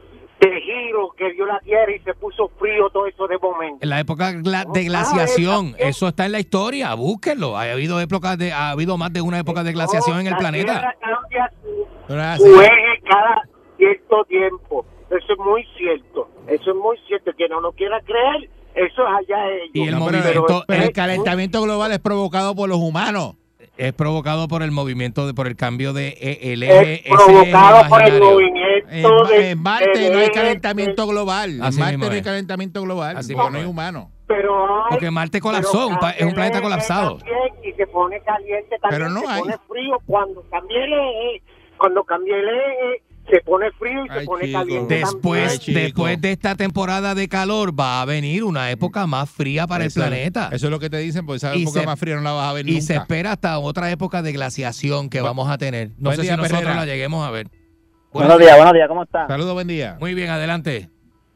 [0.48, 3.78] de giro que dio la Tierra y se puso frío todo eso de momento?
[3.80, 7.56] En la época gla- de Ah, glaciación, eso está en la historia, búsquenlo.
[7.56, 10.38] Ha habido épocas de, ha habido más de una época de glaciación en el la
[10.38, 10.94] planeta.
[11.00, 13.42] Cambia su, eje cada
[13.76, 14.84] cierto tiempo.
[15.10, 16.28] Eso es muy cierto.
[16.48, 17.32] Eso es muy cierto.
[17.36, 19.70] Que no lo quiera creer, eso es allá ellos.
[19.74, 23.34] Y el movimiento- el calentamiento global es provocado por los humanos.
[23.78, 27.88] Es provocado por el movimiento, de, por el cambio de eh, el es eje, provocado
[27.88, 28.36] por el imaginario.
[28.90, 31.50] En, de- en Marte del no hay calentamiento global.
[31.50, 33.16] En Marte no hay calentamiento global.
[33.16, 33.68] Así porque no hay es.
[33.70, 34.10] humano.
[34.26, 37.18] pero hay- Porque Marte colapsó, pa- es un planeta colapsado.
[37.64, 39.40] Y se pone caliente también, Pero no se hay.
[39.42, 41.42] pone frío cuando cambia el eje,
[41.76, 44.58] cuando cambia el eje, se pone frío y se Ay, pone chico.
[44.58, 49.30] caliente Después, Ay, después de esta temporada de calor va a venir una época más
[49.30, 50.48] fría para Eso- el planeta.
[50.50, 52.32] Eso es lo que te dicen, porque esa Y época se- más fría no la
[52.32, 52.84] vas a ver y nunca.
[52.86, 55.90] se espera hasta otra época de glaciación que Bu- vamos a tener.
[55.98, 56.76] No sé día, si nosotros Perrera.
[56.80, 57.48] la lleguemos a ver.
[58.12, 59.28] Buenos días, buenos días, ¿cómo están?
[59.28, 59.96] Saludos, buen día.
[60.00, 60.90] Muy bien, adelante.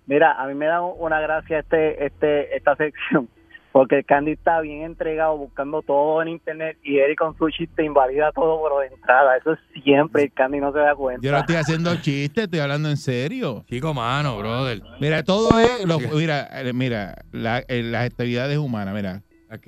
[0.07, 3.29] Mira, a mí me da una gracia este, este, esta sección,
[3.73, 7.83] porque el Candy está bien entregado buscando todo en internet y Eric con su chiste
[7.85, 9.37] invalida todo por de entrada.
[9.37, 11.23] Eso es siempre, el Candy no se da cuenta.
[11.25, 13.65] Yo no estoy haciendo chistes, estoy hablando en serio.
[13.69, 14.81] Chico, mano, brother.
[15.01, 19.23] Mira, todo es, lo- mira, eh, mira, la- eh, las actividades humanas, mira,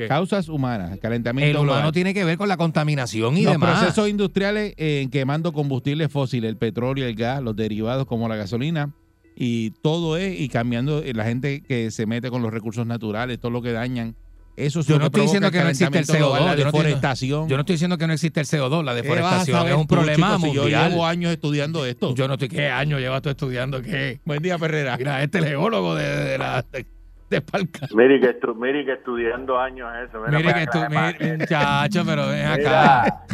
[0.09, 1.93] causas humanas, calentamiento El humano global.
[1.93, 3.79] tiene que ver con la contaminación y los demás.
[3.81, 8.91] procesos industriales en quemando combustibles fósiles, el petróleo, el gas, los derivados como la gasolina
[9.37, 13.39] y todo es y cambiando eh, la gente que se mete con los recursos naturales,
[13.39, 14.15] todo lo que dañan.
[14.57, 16.47] Eso es Yo lo no que estoy diciendo que no existe el calentamiento global, CO2.
[16.47, 17.49] La yo no estoy- deforestación.
[17.49, 18.83] Yo no estoy diciendo que no existe el CO2.
[18.85, 20.91] La ¿Qué vas a deforestación es un tú, problema chico, si Yo mundial.
[20.91, 22.13] llevo años estudiando esto.
[22.17, 22.49] Yo no estoy.
[22.49, 24.19] ¿Qué año llevas tú estudiando qué?
[24.25, 24.97] Buen día, Ferrera.
[24.97, 26.65] Mira, este es el geólogo de, de la.
[26.73, 26.85] De,
[27.31, 27.87] de Palca.
[27.95, 30.21] Mire que, estu mire que estudiando años eso.
[30.27, 30.89] mira Mire que
[31.21, 33.25] mire, muchacho, pero ven Mira, acá.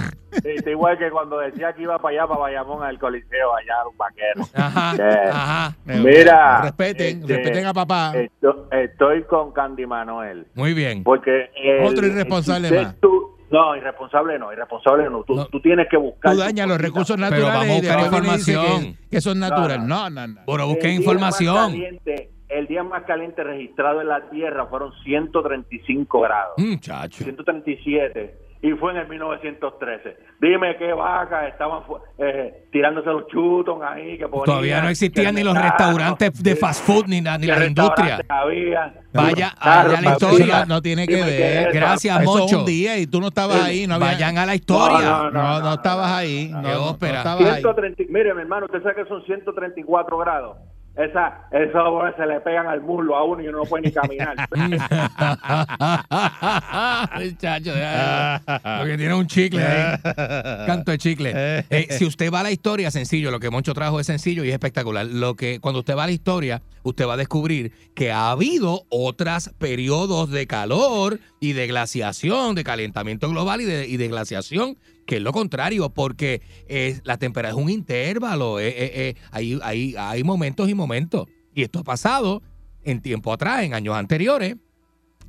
[0.42, 3.96] está igual que cuando decía que iba para allá, para Bayamón, al Coliseo, allá un
[3.96, 4.48] vaquero.
[4.54, 5.76] Ajá, Eh, ajá.
[5.84, 6.62] Mira.
[6.62, 8.12] Respeten, este, respeten a papá.
[8.16, 10.46] esto- estoy con Candy Manuel.
[10.54, 11.04] Muy bien.
[11.04, 12.96] Porque el- Otro irresponsable el- más.
[13.00, 15.22] tú- no, irresponsable no, irresponsable no.
[15.22, 16.32] Tú, tú tienes que buscar.
[16.32, 18.82] Tú tu dañas los recursos Pero naturales vamos a buscar información.
[18.94, 19.82] Que, que son naturales.
[19.86, 20.40] No, no, no.
[20.44, 21.70] Pero El busquen día más información.
[21.70, 26.54] caliente- el día más caliente registrado en la Tierra fueron 135 grados.
[26.58, 27.24] Muchacho.
[27.24, 28.38] 137.
[28.62, 30.16] Y fue en el 1913.
[30.40, 31.82] Dime qué vacas estaban
[32.16, 34.16] eh, tirándose los chutons ahí.
[34.16, 38.20] Que ponían, Todavía no existían ni los restaurantes de fast food ni, la- ni industrias.
[38.20, 38.94] restaurantes había.
[39.12, 40.64] Vaya allá a la historia.
[40.64, 41.72] No, tiene que ver.
[41.74, 42.58] Gracias, Eso es Moncho.
[42.60, 43.86] un día y tú no estabas ahí.
[43.86, 44.98] No había- Vayan a la historia.
[45.10, 46.48] No, No, no, estabas ahí.
[46.50, 47.18] No, no, no ópera.
[47.18, 47.60] estabas ahí.
[47.60, 50.56] 130, mire, mi hermano, usted sabe que son 134 grados.
[50.96, 53.92] Esa, esos bolas se le pegan al muslo a uno y uno no puede ni
[53.92, 54.36] caminar.
[57.18, 58.78] Muchacho, deja eso.
[58.78, 59.98] Lo que tiene un chicle ahí.
[60.66, 61.34] Canto de chicle.
[61.70, 63.30] Eh, si usted va a la historia, sencillo.
[63.30, 65.06] Lo que Moncho trajo es sencillo y es espectacular.
[65.06, 68.84] Lo que cuando usted va a la historia, usted va a descubrir que ha habido
[68.90, 74.76] otros periodos de calor y de glaciación, de calentamiento global y de, y de glaciación,
[75.06, 78.60] que es lo contrario, porque eh, la temperatura es un intervalo.
[78.60, 81.28] eh, eh, eh, hay, hay, hay momentos y momentos.
[81.54, 82.42] Y esto ha pasado
[82.82, 84.56] en tiempo atrás, en años anteriores.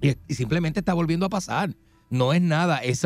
[0.02, 1.76] Y, simplemente está volviendo a pasar.
[2.10, 2.80] No es nada.
[2.80, 3.06] Es,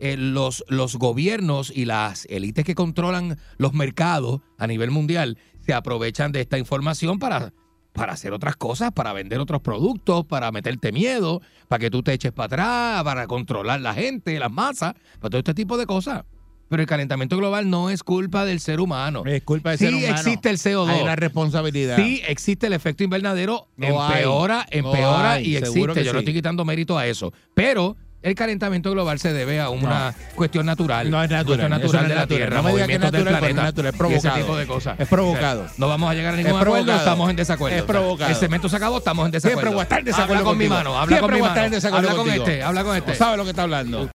[0.00, 6.30] los, los gobiernos y las élites que controlan los mercados a nivel mundial se aprovechan
[6.30, 7.52] de esta información para,
[7.92, 12.12] para hacer otras cosas, para vender otros productos, para meterte miedo, para que tú te
[12.12, 16.24] eches para atrás, para controlar la gente, las masas, para todo este tipo de cosas.
[16.68, 19.22] Pero el calentamiento global no es culpa del ser humano.
[19.24, 20.14] Es culpa del sí ser humano.
[20.14, 20.88] existe el CO2.
[20.90, 21.96] Hay una responsabilidad.
[21.96, 24.18] Sí, existe el efecto invernadero, No hay.
[24.18, 25.80] empeora, No empeora hay, y existe.
[25.80, 26.18] Yo no sí.
[26.18, 27.32] estoy quitando mérito a eso.
[27.54, 31.10] Pero el calentamiento global se debe a una cuestión natural.
[31.10, 32.38] No es natural, Cuestión natural no es de la natural.
[32.38, 33.62] Tierra, No me diga que es movimientos del planeta.
[33.62, 34.36] no es natural, es y ese provocado.
[34.44, 35.00] tipo de cosas.
[35.00, 35.60] Es provocado.
[35.62, 36.98] O sea, no vamos a llegar a ningún Es acuerdo, provocado.
[36.98, 37.76] estamos en desacuerdo.
[37.78, 38.30] Es provocado.
[38.30, 39.60] El cemento se acabó, estamos en desacuerdo.
[39.60, 40.74] Siempre voy a estar en desacuerdo Habla con mi contigo.
[40.74, 41.66] mano, habla Siempre con mi voy a estar mano.
[41.66, 43.10] en desacuerdo Habla con este, habla con este.
[43.12, 44.10] No sabe lo que está hablando.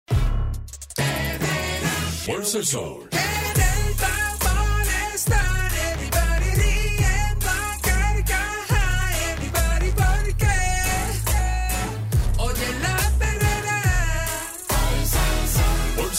[2.26, 3.10] Fuerza el sol.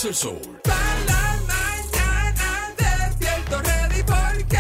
[0.05, 0.41] El sol.
[0.65, 4.59] para la mañana despierto ready porque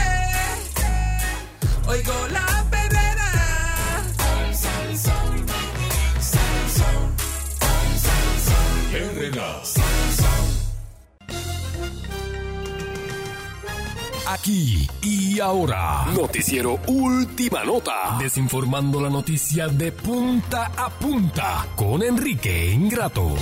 [1.88, 3.32] oigo la perrera.
[8.92, 9.62] Herrera.
[14.28, 16.06] Aquí y ahora.
[16.14, 18.16] Noticiero Última Nota.
[18.20, 23.34] Desinformando la noticia de punta a punta con Enrique Ingrato.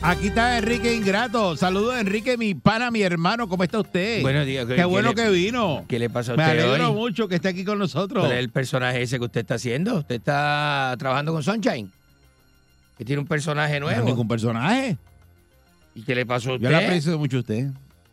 [0.00, 1.56] Aquí está Enrique Ingrato.
[1.56, 3.48] Saludos, Enrique, mi pana, mi hermano.
[3.48, 4.22] ¿Cómo está usted?
[4.22, 4.64] Buenos días.
[4.66, 5.84] Qué, ¿qué bueno le- que vino.
[5.88, 6.94] ¿Qué le pasa a Me usted alegro hoy?
[6.96, 8.22] mucho que esté aquí con nosotros.
[8.24, 9.96] ¿Cuál es el personaje ese que usted está haciendo?
[9.98, 11.90] ¿Usted está trabajando con Sunshine?
[12.96, 14.00] Que tiene un personaje No nuevo.
[14.00, 14.96] es ningún personaje.
[15.94, 16.64] ¿Y qué le pasó a usted?
[16.64, 17.66] Yo le aprecio mucho a usted.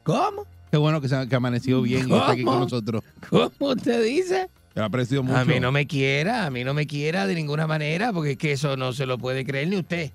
[0.04, 0.46] ¿Cómo?
[0.72, 2.66] Qué bueno que, se que amaneció bien y está aquí con ¿Cómo?
[2.66, 3.04] nosotros.
[3.30, 4.50] ¿Cómo usted dice?
[4.74, 5.38] Te lo aprecio mucho.
[5.38, 8.38] A mí no me quiera, a mí no me quiera de ninguna manera, porque es
[8.38, 10.12] que eso no se lo puede creer ni usted.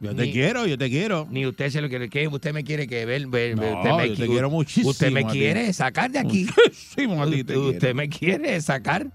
[0.00, 1.26] Yo te Ni- quiero, yo te quiero.
[1.30, 2.08] Ni usted se lo quiere.
[2.08, 2.28] ¿Qué?
[2.28, 3.26] Usted me quiere que ver.
[3.26, 6.46] ver- No, usted me yo te qui- quiero muchísimo Usted me quiere sacar de aquí.
[6.46, 7.94] Muchísimo a ti te usted, quiero.
[7.96, 9.08] me quiere sacar.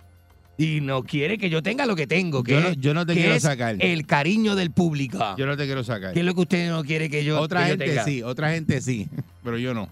[0.57, 2.43] Y no quiere que yo tenga lo que tengo.
[2.43, 3.77] Que Yo no- yo te que quiero es sacar.
[3.79, 5.17] El cariño del público.
[5.38, 6.13] Yo no te quiero sacar.
[6.13, 8.03] ¿Qué es lo que usted no quiere que yo, otra que yo gente tenga?
[8.03, 9.07] sí, otra gente sí,
[9.43, 9.89] pero yo no.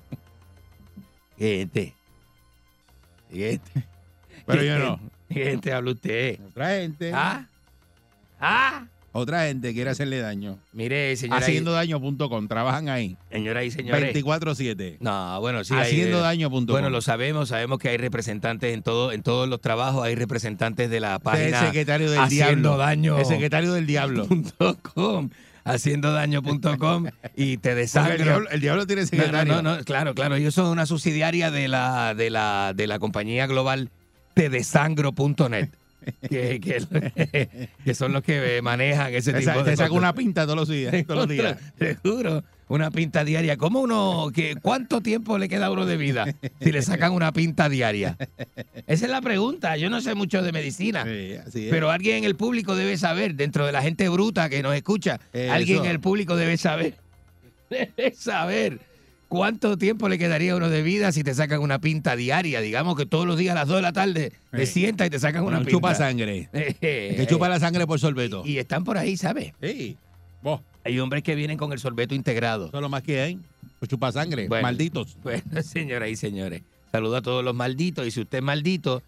[1.38, 1.94] ¿Qué gente?
[3.32, 3.88] ¿Qué gente?
[4.46, 5.00] Pero ¿Qué yo gente- no.
[5.30, 6.40] ¿Qué gente habla usted?
[6.50, 7.12] Otra gente.
[7.14, 7.48] ¿Ah?
[8.40, 8.86] ¿Ah?
[9.14, 10.58] Otra gente quiere hacerle daño.
[10.72, 11.42] Mire, señora.
[11.42, 13.18] Haciendo daño.com, trabajan ahí.
[13.30, 14.16] Señoras y señores.
[14.16, 14.98] 24-7.
[15.02, 15.74] No, bueno, sí.
[15.74, 16.66] Haciendo hay, daño.com.
[16.68, 20.90] Bueno, lo sabemos, sabemos que hay representantes en todo, en todos los trabajos, hay representantes
[20.90, 22.78] de la página el secretario del haciendo diablo.
[22.78, 23.20] daño.
[23.20, 24.28] El secretario del diablo.
[24.94, 25.30] com,
[25.66, 28.14] haciendo daño.com y te desangro.
[28.14, 29.56] el diablo, el diablo tiene secretario.
[29.56, 30.36] No, no, no, claro, claro.
[30.36, 33.90] Ellos son una subsidiaria de la, de la, de la compañía global
[34.36, 35.70] tedesangro.net.
[36.30, 40.58] Que, que, que son los que manejan ese tipo de te saca una pinta todos
[40.58, 40.94] los días.
[41.06, 41.58] Todos los días.
[41.78, 43.58] Te juro, una pinta diaria.
[43.58, 46.26] ¿Cómo uno, que, cuánto tiempo le queda a uno de vida
[46.62, 48.18] si le sacan una pinta diaria?
[48.88, 49.78] Esa es la pregunta.
[49.78, 51.06] Yo no sé mucho de medicina,
[51.52, 54.76] Sí, pero alguien en el público debe saber, dentro de la gente bruta que nos
[54.76, 55.54] escucha, Eso.
[55.54, 56.96] alguien en el público debe saber,
[57.70, 58.80] debe saber
[59.32, 62.60] cuánto tiempo le quedaría a uno de vida si te sacan una pinta diaria.
[62.60, 65.20] Digamos que todos los días a las 2 de la tarde te sientas y te
[65.20, 65.72] sacan una Un pinta.
[65.78, 66.50] chupa sangre.
[66.54, 68.44] Eh, que chupa la sangre por sorbeto.
[68.46, 69.54] Y están por ahí, ¿sabes?
[69.62, 69.96] Sí.
[70.42, 72.66] Vos, Hay hombres que vienen con el sorbeto integrado.
[72.68, 73.40] eso es lo más que hay.
[73.80, 74.50] Pues chupa sangre.
[74.50, 74.64] Bueno.
[74.64, 75.16] Malditos.
[75.24, 76.62] Bueno, señoras y señores,
[76.92, 78.06] saludo a todos los malditos.
[78.06, 79.02] Y si usted es maldito,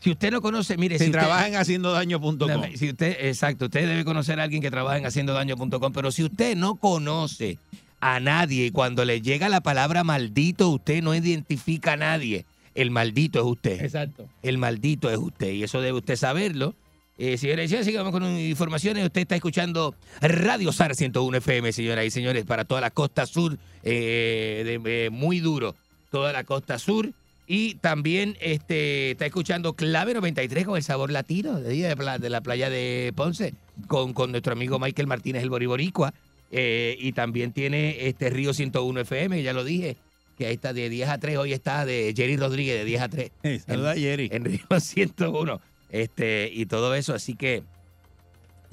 [0.00, 2.36] si usted no conoce, mire, Si, si, usted- trabaja en haciendo daño.com.
[2.38, 6.24] Dame, Si usted, exacto, usted debe conocer a alguien que trabaja en haciendodaño.com, pero si
[6.24, 7.58] usted no conoce
[8.00, 12.44] a nadie y cuando le llega la palabra maldito, usted no identifica a nadie,
[12.74, 13.82] el maldito es usted.
[13.82, 14.28] Exacto.
[14.42, 16.74] El maldito es usted y eso debe usted saberlo.
[17.20, 19.04] Eh, señores y señores, sigamos con informaciones.
[19.04, 23.58] Usted está escuchando Radio SAR 101 FM, señoras y señores, para toda la costa sur,
[23.82, 25.74] eh, de- eh, muy duro,
[26.12, 27.10] toda la costa sur.
[27.50, 32.68] Y también este, está escuchando Clave 93 con el sabor latino de, de la playa
[32.70, 33.54] de Ponce,
[33.88, 36.12] con, con nuestro amigo Michael Martínez, el Boriboricua.
[36.50, 39.96] Eh, y también tiene este Río 101 FM, ya lo dije,
[40.38, 41.36] que ahí está de 10 a 3.
[41.36, 44.28] Hoy está de Jerry Rodríguez de 10 a 3 Eh, saluda a Jerry.
[44.32, 45.60] en Río 101.
[45.90, 47.14] Este, y todo eso.
[47.14, 47.62] Así que,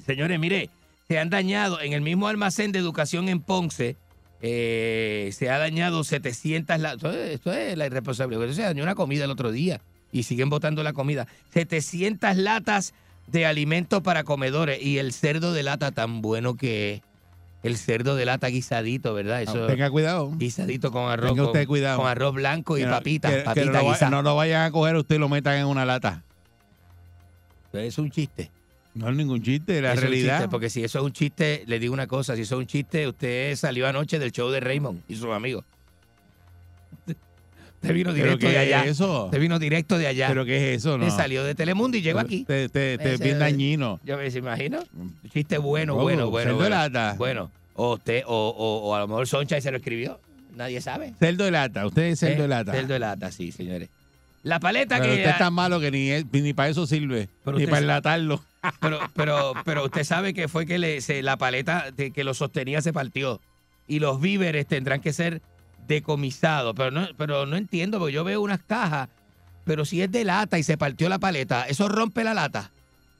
[0.04, 0.70] señores, mire,
[1.08, 3.96] se han dañado en el mismo almacén de educación en Ponce.
[4.42, 6.96] eh, se ha dañado 700 latas.
[6.96, 8.52] Esto, es- esto es la irresponsabilidad.
[8.52, 9.80] Se dañó una comida el otro día
[10.12, 11.26] y siguen botando la comida.
[11.54, 12.92] 700 latas
[13.28, 17.02] de alimentos para comedores y el cerdo de lata tan bueno que es.
[17.66, 19.42] El cerdo de lata guisadito, ¿verdad?
[19.42, 20.30] Eso, Tenga cuidado.
[20.36, 21.30] guisadito con arroz.
[21.30, 21.98] Tenga usted cuidado.
[21.98, 23.30] Con arroz blanco y no- papitas.
[23.32, 25.84] que- que papitas no, lo no vayan a coger usted y lo metan en una
[25.84, 26.22] lata.
[27.72, 28.50] Es un chiste.
[28.94, 30.38] No es ningún chiste, la es realidad.
[30.38, 32.66] chiste, porque si eso es un chiste, le digo una cosa, si eso es un
[32.66, 35.64] chiste, usted salió anoche del show de Raymond y sus amigos.
[37.82, 38.84] Usted vino ¿Pero directo de allá.
[38.84, 39.24] eso?
[39.26, 40.28] Usted vino directo de allá.
[40.28, 40.98] ¿Pero qué es eso?
[40.98, 41.04] No.
[41.06, 42.44] Usted salió de Telemundo y llegó aquí.
[42.44, 44.00] Te, te, te bien dañino.
[44.04, 44.80] Yo me imagino.
[45.32, 46.50] Chiste bueno, Oh, bueno, bueno.
[46.50, 46.76] cerdo de bueno.
[46.76, 47.14] lata.
[47.18, 50.18] Bueno, o usted, o, o, o a lo mejor Soncha se lo escribió.
[50.54, 51.12] Nadie sabe.
[51.18, 51.86] Cerdo de lata.
[51.86, 52.72] Usted es cerdo de Eh, lata.
[52.72, 53.88] Cerdo de lata, sí, señores.
[54.42, 55.18] La paleta Pero que.
[55.18, 56.10] usted es tan malo que ni,
[56.40, 57.28] ni para eso sirve.
[57.44, 58.42] Pero ni para enlatarlo.
[58.80, 62.82] Pero, pero, pero usted sabe que fue que le, se- la paleta que lo sostenía
[62.82, 63.40] se partió.
[63.86, 65.40] Y los víveres tendrán que ser
[65.86, 66.74] decomisados.
[66.76, 69.08] Pero no, pero no entiendo, porque yo veo unas cajas,
[69.64, 72.70] pero si es de lata y se partió la paleta, eso rompe la lata.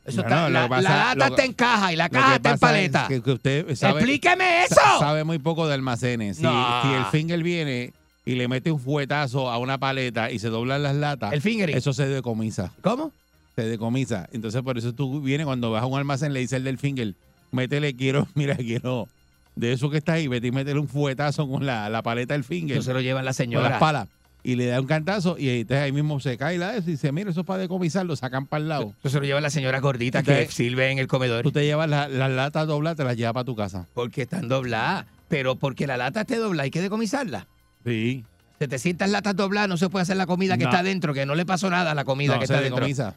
[0.04, 2.50] Eso está, la, que pasa- la lata lo está en caja y la caja está
[2.52, 3.02] en paleta.
[3.02, 4.76] es que, que usted sabe, ¡Explíqueme eso!
[4.76, 6.36] sa- sabe muy poco de almacenes.
[6.36, 7.92] Si, el finger viene
[8.24, 11.76] y le mete un fuetazo a una paleta y se doblan las latas, El fingering.
[11.76, 12.72] eso se decomisa.
[12.82, 13.10] ¿Cómo?
[13.56, 14.28] Se decomisa.
[14.32, 17.14] Entonces, por eso tú vienes cuando vas a un almacén, le dices el del finger,
[17.50, 19.08] métele, quiero, mira, quiero,
[19.56, 22.44] de eso que está ahí, vete y métele un fuetazo con la, la paleta del
[22.44, 22.76] finger.
[22.76, 23.68] Eso se lo llevan la con señora.
[23.70, 24.08] las palas.
[24.42, 26.92] Y le da un cantazo y entonces ahí mismo se cae la de eso y
[26.92, 28.94] dice, mira, eso es para decomisar, lo sacan para el lado.
[29.00, 31.42] Eso se lo llevan las señoras gorditas que sirven en el comedor.
[31.42, 33.88] Tú te llevas la- las latas dobladas, te las llevas para tu casa.
[33.92, 35.06] Porque están dobladas.
[35.26, 37.48] Pero porque la lata esté doblada, hay que decomisarla.
[37.84, 38.24] Sí.
[38.60, 40.70] 700 latas dobladas, no se puede hacer la comida que No.
[40.70, 43.16] está adentro, que no le pasó nada a la comida No, que se está decomisa.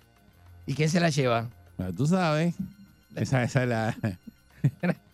[0.66, 1.48] ¿Y quién se la lleva?
[1.96, 2.56] Tú sabes.
[3.16, 3.96] Esa, esa es la.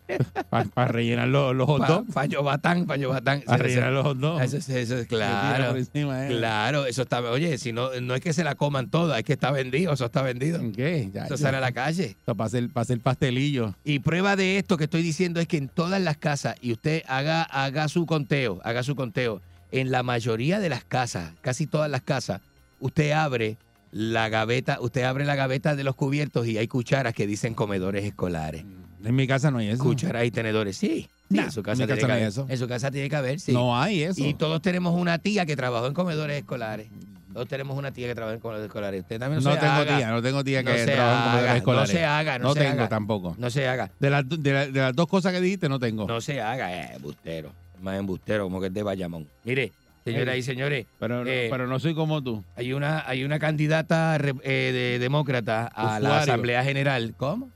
[0.74, 2.12] Para rellenar los, los hot dogs.
[2.12, 3.42] Fallo batán, fallo batán.
[3.42, 4.44] Para rellenar los hot dogs.
[4.44, 5.18] Eso, es- eso es Se tira
[5.56, 5.76] claro.
[5.76, 6.28] encima, eh.
[6.36, 7.20] Claro, eso está.
[7.30, 10.04] Oye, si no, no es que se la coman todas, es que está vendido, eso
[10.06, 10.60] está vendido.
[10.74, 11.10] ¿Qué?
[11.12, 11.42] Ya, Eso ya.
[11.42, 12.16] sale a la calle.
[12.22, 13.74] Eso para hacer, para hacer pastelillo.
[13.84, 17.02] Y prueba de esto que estoy diciendo es que en todas las casas, y usted
[17.08, 19.40] haga, haga su conteo, haga su conteo,
[19.72, 22.40] en la mayoría de las casas, casi todas las casas,
[22.80, 23.56] usted abre
[23.90, 28.04] la gaveta, usted abre la gaveta de los cubiertos y hay cucharas que dicen comedores
[28.04, 28.64] escolares.
[29.06, 29.82] En mi casa no hay eso.
[29.82, 31.08] Cucharas y tenedores, sí.
[31.30, 32.28] Sí, en su casa, en mi tiene casa que no hay haber.
[32.28, 32.46] eso.
[32.48, 33.52] En su casa tiene que haber, sí.
[33.52, 34.24] No hay eso.
[34.24, 36.88] Y todos tenemos una tía que trabajó en comedores escolares.
[37.32, 39.02] Todos tenemos una tía que trabaja en comedores escolares.
[39.02, 39.96] Usted también no, No tengo haga.
[39.98, 41.90] tía, no tengo tía que No en comedores escolares.
[41.92, 42.88] No se haga, no, se tengo haga.
[42.88, 43.34] tampoco.
[43.38, 43.90] No se haga.
[44.00, 46.06] De la- de las dos cosas que dijiste, no tengo.
[46.06, 47.52] No se haga, eh, embustero.
[47.82, 49.26] Más embustero, como que es de Bayamón.
[49.44, 49.70] Mire,
[50.04, 50.86] señoras y señores.
[50.98, 52.42] Pero, no- eh, pero no soy como tú.
[52.56, 56.20] Hay una, hay una candidata eh, de demócrata a la.
[56.20, 57.12] Asamblea General.
[57.18, 57.50] ¿Cómo?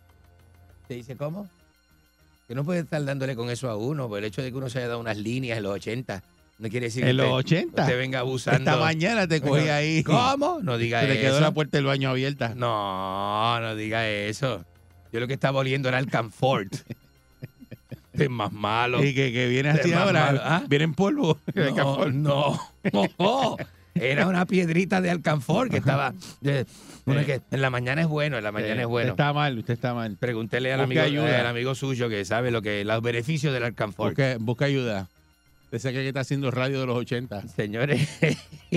[0.90, 1.48] ¿Se dice cómo?
[2.48, 4.68] Que no puede estar dándole con eso a uno, por el hecho de que uno
[4.68, 6.20] se haya dado unas líneas en los 80.
[6.58, 7.82] No quiere decir que En los usted- 80.
[7.82, 8.58] Usted venga abusando.
[8.58, 10.02] Esta mañana te cogí ahí.
[10.02, 10.58] ¿Cómo?
[10.60, 11.14] No diga eso.
[11.14, 12.56] le quedó la puerta del baño abierta.
[12.56, 14.64] No, no diga eso.
[15.12, 16.74] Yo lo que estaba oliendo era el Camfort.
[16.74, 19.00] Este es más malo.
[19.04, 20.42] Y que, que viene así ahora.
[20.44, 20.64] ¿ah?
[20.66, 21.38] Viene en polvo.
[21.54, 22.58] no,
[23.16, 23.56] no.
[23.94, 26.14] Era una piedrita de alcanfor que estaba.
[27.04, 29.12] uno que en la mañana es bueno, en la mañana Eh, es bueno.
[29.12, 30.16] Usted está mal, usted está mal.
[30.18, 31.40] Pregúntele al amigo, ayuda.
[31.40, 34.10] al amigo suyo que sabe lo que los beneficios del alcanfor.
[34.10, 35.08] Busca, busca ayuda.
[35.72, 37.46] Ese que está haciendo radio de los 80.
[37.48, 38.08] Señores,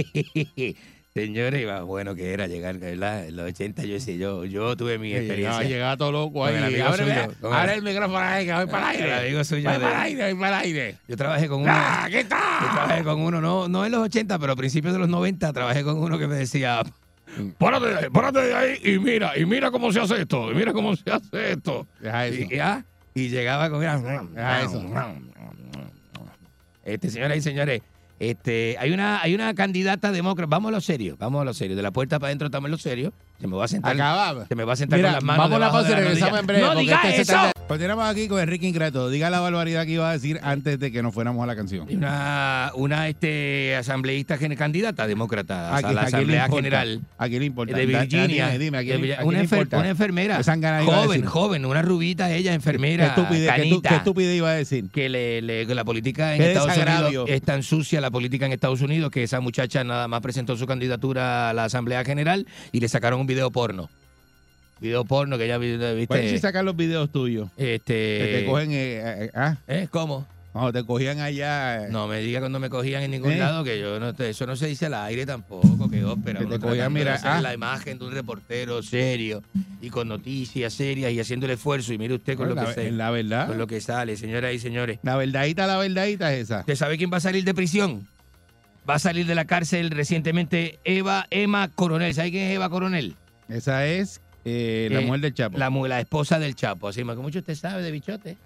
[1.16, 3.28] señores, iba bueno que era llegar, ¿verdad?
[3.28, 5.36] En los 80 yo sí, yo, yo tuve mi experiencia.
[5.52, 6.74] Llegaba, llegaba todo loco el ahí.
[6.74, 9.28] suyo, con abre el- el micrófono ahí, que voy para el El aire.
[9.28, 10.96] amigo suyo Voy de- para el aire, voy para el aire.
[11.08, 11.72] Yo trabajé con uno.
[11.74, 12.40] ¡Ah, qué tal!
[12.62, 15.54] Yo trabajé con uno, no, no en los 80, pero a principios de los 90
[15.54, 16.82] trabajé con uno que me decía,
[17.60, 20.56] párate, de ahí, párate de ahí y mira, y mira cómo se hace esto, y
[20.56, 21.86] mira cómo se hace esto.
[22.00, 22.42] Deja eso.
[23.16, 24.84] Y, y llegaba con mira, Deja eso.
[26.84, 27.82] Este, señoras y señores,
[28.30, 31.76] este, hay una, hay una candidata demócrata, vamos a lo serio, vamos a lo serio,
[31.76, 33.14] de la puerta para adentro estamos en lo serio.
[33.44, 33.92] Se me va a sentar.
[33.94, 34.46] Acababa.
[34.48, 35.44] Se me va a sentar Mira, con las manos.
[35.50, 36.62] vamos a la pausa y regresamos en breve.
[36.62, 37.52] No porque diga este eso.
[37.68, 39.10] Continuamos aquí con Enrique Ingrato.
[39.10, 41.88] Diga la barbaridad que iba a decir antes de que nos fuéramos a la canción.
[41.92, 46.56] Una, una este, asambleísta candidata demócrata ¿A la Asamblea importa?
[46.64, 47.76] General ¿A quién le importa?
[47.76, 48.48] de Virginia.
[48.50, 50.42] Dime, dime, ¿a quién, de le- una, le enfer- una enfermera.
[50.86, 53.16] Joven, joven, una rubita ella, ¿Qué enfermera.
[53.16, 54.90] qué, canita, qué estupidez iba a decir?
[54.90, 56.78] que le, le- que la política en Estados.
[56.78, 60.56] Unidos es tan sucia la política en Estados Unidos que esa muchacha nada más presentó
[60.56, 63.90] su candidatura a la Asamblea General y le sacaron un video porno.
[64.80, 66.08] Video porno que vi- viste.
[66.08, 67.50] Puedes si sacar los videos tuyos.
[67.58, 68.72] Este, Que te cogen.
[68.72, 69.88] eh, eh, ah, ¿eh?
[69.90, 70.28] ¿Cómo?
[70.52, 71.86] cuando te cogían allá.
[71.86, 73.38] eh, No me diga cuando me cogían en ningún ¿Eh?
[73.40, 76.42] lado que yo no te- eso no se dice al aire tampoco, que ópera.
[76.42, 77.42] Que te cogían, mira, ah.
[77.42, 79.42] la imagen de un reportero serio
[79.82, 82.74] y con noticias serias y haciendo el esfuerzo y mire usted con lo la, que
[82.74, 83.48] se- la verdad.
[83.48, 85.00] con lo que sale, señoras y señores.
[85.02, 86.60] La verdadita, la verdadita es esa.
[86.60, 88.08] ¿Usted sabe quién va a salir de prisión?
[88.88, 92.14] Va a salir de la cárcel recientemente Eva Emma Coronel.
[92.14, 93.16] ¿Sabe quién es Eva Coronel?
[93.50, 95.58] Esa es eh, la Eh, mujer del Chapo.
[95.58, 96.88] La, la esposa del Chapo.
[96.90, 98.38] Así que mucho usted sabe de bichote.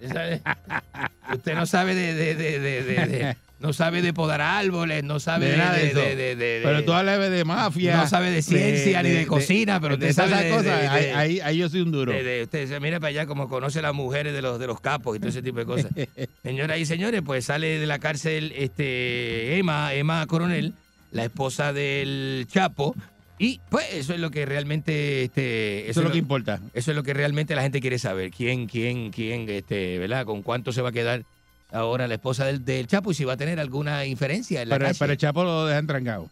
[0.00, 0.42] Usted, sabe-
[1.34, 5.52] usted no sabe de, de- de- de- no sabe de podar árboles, no sabe De
[5.52, 5.98] de, nada de de- eso.
[6.00, 7.96] de- de- de- pero tú hablas de mafia.
[7.96, 10.88] No sabe de ciencia ni de cocina, pero usted sabe esas de- cosas.
[10.90, 12.12] ahí, de- ahí- ahí yo soy un duro.
[12.12, 15.16] usted dice, mira para allá como conoce a las mujeres de los de los capos
[15.16, 15.90] y todo ese tipo de cosas.
[16.42, 20.74] Señoras y señores, pues sale de la cárcel este Emma, Emma Coronel,
[21.10, 22.94] la esposa del Chapo.
[23.38, 26.58] Y pues eso es lo que realmente este, Eso es lo que importa.
[26.72, 28.30] eso es lo que realmente la gente quiere saber.
[28.30, 30.24] ¿Quién, quién, quién, este, ¿verdad?
[30.24, 31.24] ¿Con cuánto se va a quedar
[31.70, 34.76] ahora la esposa del, del Chapo y si va a tener alguna inferencia en la
[34.76, 34.98] Pero, calle?
[34.98, 36.28] pero el Chapo lo dejan trancado.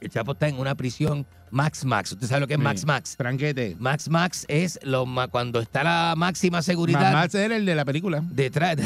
[0.00, 2.12] El Chapo está en una prisión Max Max.
[2.12, 2.64] ¿Usted sabe lo que es Sí.
[2.64, 3.16] Max Max?
[3.18, 3.76] Tranquete.
[3.78, 7.84] Max Max es lo ma- cuando está la máxima seguridad Más era el de la
[7.84, 8.22] película.
[8.30, 8.78] detrás.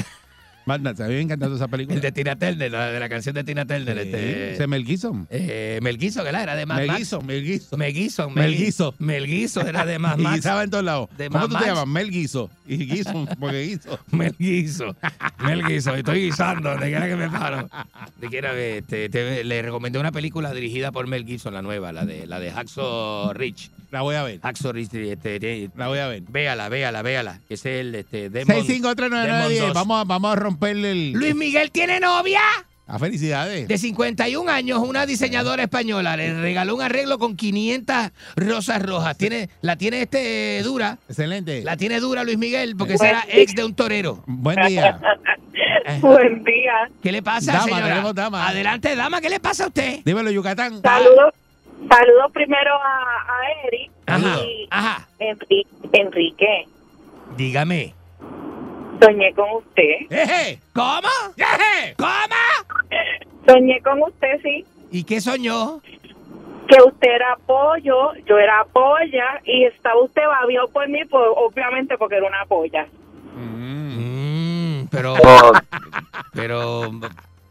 [0.67, 1.97] Mad Max, a mí me encantó esa película.
[1.97, 3.95] El de Tina Turner, la, de la canción de Tina Turner.
[3.95, 5.27] Sí, este, ese Mel Gibson.
[5.31, 6.99] eh, Mel Gibson, que la era de Mad Mel Max.
[6.99, 7.79] Gibson, Mel Gibson.
[7.79, 8.35] Mel Gibson.
[8.35, 8.95] Mel Gibson.
[8.99, 10.37] Mel Gibson era de Mad Y Max.
[10.37, 11.09] guisaba en todos lados.
[11.19, 11.65] De ¿Cómo Mad tú Max.
[11.65, 11.87] te llamas?
[11.87, 12.51] Mel Guiso.
[12.67, 13.99] Y Gibson, porque Guiso.
[14.11, 14.97] Mel Guiso.
[15.45, 15.95] Mel Guiso.
[15.95, 16.71] Estoy guisando.
[16.71, 17.69] Donde quiera que me paro.
[18.21, 21.93] De quiera ver, este, te- le recomendé una película dirigida por Mel Gibson, la nueva,
[21.93, 23.71] la de la de Hacksaw Rich.
[23.95, 24.41] La voy a ver.
[24.41, 24.93] Hacksaw Rich.
[24.93, 26.23] Este, este, La voy a ver.
[26.23, 27.39] véala, véala, véala.
[27.47, 29.49] Que es el este, Demon, 6539910.
[29.49, 29.73] Demon 2.
[29.73, 31.13] Vamos a, vamos a romperle el.
[31.13, 32.41] Luis Miguel tiene novia.
[32.89, 33.69] A felicidades.
[33.69, 39.17] De 51 años, una diseñadora española le regaló un arreglo con 500 rosas rojas.
[39.17, 40.99] Tiene, la tiene este dura.
[41.09, 41.63] Excelente.
[41.63, 44.25] La tiene dura Luis Miguel porque será ex de un torero.
[44.27, 44.99] Buen día.
[46.01, 46.91] Buen día.
[47.01, 47.89] ¿Qué le pasa, Dama, señora?
[47.89, 48.49] tenemos dama.
[48.49, 50.01] Adelante, dama, ¿qué le pasa a usted?
[50.05, 50.83] Dímelo, Yucatán.
[50.83, 51.33] Saludos,
[51.89, 55.09] saludos primero a, a Eric Ajá, y ajá.
[55.18, 56.66] Enri- Enrique.
[57.37, 57.95] Dígame.
[59.01, 60.07] Soñé con usted.
[60.11, 61.09] Eje, ¿Cómo?
[61.37, 62.89] Eje, ¿Cómo?
[63.47, 64.64] Soñé con usted, sí.
[64.91, 65.80] ¿Y qué soñó?
[66.68, 71.99] Que usted era pollo, yo era polla y estaba usted babiado por mí, pues, obviamente
[71.99, 72.87] porque era una polla.
[73.37, 75.14] Mm, pero,
[76.32, 76.91] pero,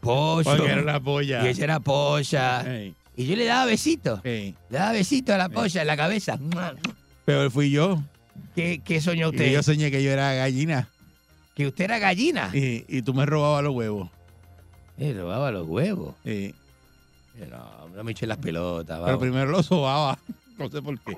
[0.00, 0.56] polla.
[0.56, 1.44] Porque era una polla.
[1.44, 2.62] Y ella era polla.
[2.66, 2.94] Ey.
[3.16, 4.20] Y yo le daba besitos.
[4.24, 4.54] Sí.
[4.70, 6.38] Le daba besitos a la polla en la cabeza.
[7.24, 8.02] Pero fui yo.
[8.54, 9.52] ¿Qué, qué soñó Y usted?
[9.52, 10.88] yo soñé que yo era gallina.
[11.54, 12.50] Que usted era gallina.
[12.52, 14.10] Y, y tú me robabas los huevos.
[14.96, 16.14] Le robaba los huevos.
[16.24, 16.54] Sí.
[17.50, 18.96] No, no me eché las pelotas.
[18.98, 19.20] Pero vamos.
[19.20, 20.18] primero los sobaba.
[20.58, 21.16] No sé por qué.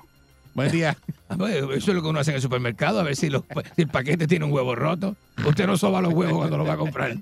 [0.54, 0.96] Buen día.
[1.28, 3.42] Ah, pues, Eso es lo que uno hace en el supermercado, a ver si, los-
[3.74, 5.16] si el paquete tiene un huevo roto.
[5.44, 7.12] Usted no soba los huevos cuando lo va a comprar.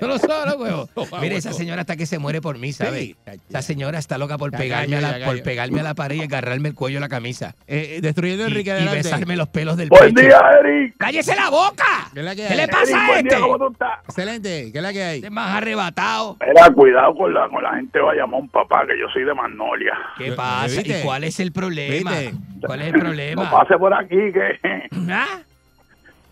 [0.00, 0.90] No lo soba los huevos.
[0.94, 3.00] Soba Mire, esa señora hasta que se muere por mí, ¿sabe?
[3.00, 3.16] Sí.
[3.48, 6.68] Esa señora está loca por pegarme, a la, por pegarme a la pared y agarrarme
[6.70, 7.54] el cuello de la camisa.
[7.66, 8.96] Eh, eh, destruyendo Y, Enrique y adelante.
[8.98, 10.26] besarme los pelos del Buen pecho.
[10.28, 10.94] día, Eric.
[10.98, 12.10] ¡Cállese la boca!
[12.14, 13.40] ¿Qué, la que ¿Qué le pasa Eric, a día, este?
[13.40, 13.98] ¿cómo tú estás?
[14.04, 14.72] Excelente.
[14.72, 15.14] ¿Qué es la que hay?
[15.16, 16.36] Este es más arrebatado.
[16.46, 19.94] Mira, cuidado con la, con la gente de Bayamón, papá, que yo soy de Magnolia.
[20.16, 20.66] ¿Qué pasa?
[20.80, 21.00] ¿viste?
[21.00, 22.12] ¿Y cuál es el problema?
[22.12, 22.34] ¿Viste?
[22.64, 23.50] ¿Cuál es el No problema?
[23.50, 25.40] pase por aquí, que ¿Ah?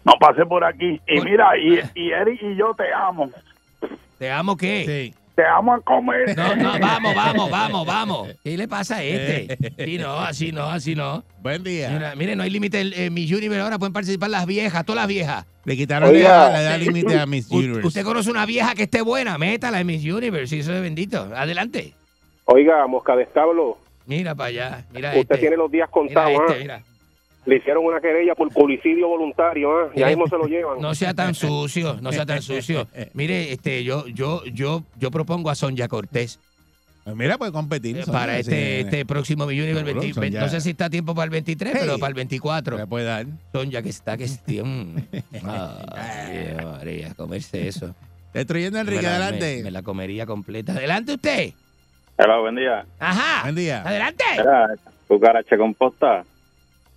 [0.07, 1.00] No pase por aquí.
[1.07, 3.30] Y Por- mira, y, y Eric y yo te amo.
[4.18, 4.84] ¿Te amo qué?
[5.12, 5.14] Sí.
[5.34, 6.34] Te amo a comer.
[6.34, 8.28] No, no, vamos, vamos, vamos, vamos.
[8.42, 9.59] ¿Qué le pasa a este?
[9.84, 11.22] Sí, no, así no, así no.
[11.42, 11.90] Buen día.
[11.90, 15.02] Mira, mire, no hay límite en en Miss Universe ahora, pueden participar las viejas, todas
[15.02, 15.44] las viejas.
[15.66, 16.48] Le quitaron Oiga.
[16.48, 17.86] la, edad límite a Miss U- Universe.
[17.86, 21.28] Usted conoce una vieja que esté buena, métala en Miss Universe, y eso es bendito.
[21.36, 21.92] Adelante.
[22.46, 23.76] Oiga, Mosca de Establo,
[24.07, 25.38] Mira para allá, mira usted este.
[25.38, 26.59] tiene los días Mira contados, este, ¿ah?
[26.62, 26.82] mira.
[27.47, 29.84] Le hicieron una querella por homicidio voluntario, ¿ah?
[29.94, 30.80] Ya Mire, mismo se lo llevan.
[30.80, 32.88] No sea tan sucio, no sea tan sucio.
[33.14, 36.40] Mire, este, yo, yo, yo, yo propongo a Sonia Cortés
[37.05, 37.99] Pues mira, puede competir.
[37.99, 38.40] eh, Sonia, para sí.
[38.40, 40.40] este, este próximo Universe Seguro, 20 Sonia.
[40.40, 41.80] no sé si está a tiempo para el 23, Hey.
[41.84, 42.78] pero para el 24.
[42.78, 43.26] Le puede dar.
[43.53, 44.40] Sonia que está que es
[45.42, 47.94] María, comerse eso.
[48.34, 49.57] Destruyendo a Enrique, me la, adelante.
[49.59, 50.72] me- me la comería completa.
[50.72, 51.53] Adelante usted.
[52.18, 52.84] Hola, buen día.
[52.99, 53.42] Ajá.
[53.44, 53.82] Buen día.
[53.82, 54.24] Adelante.
[54.36, 54.68] Mira,
[55.07, 56.24] cucaracha composta,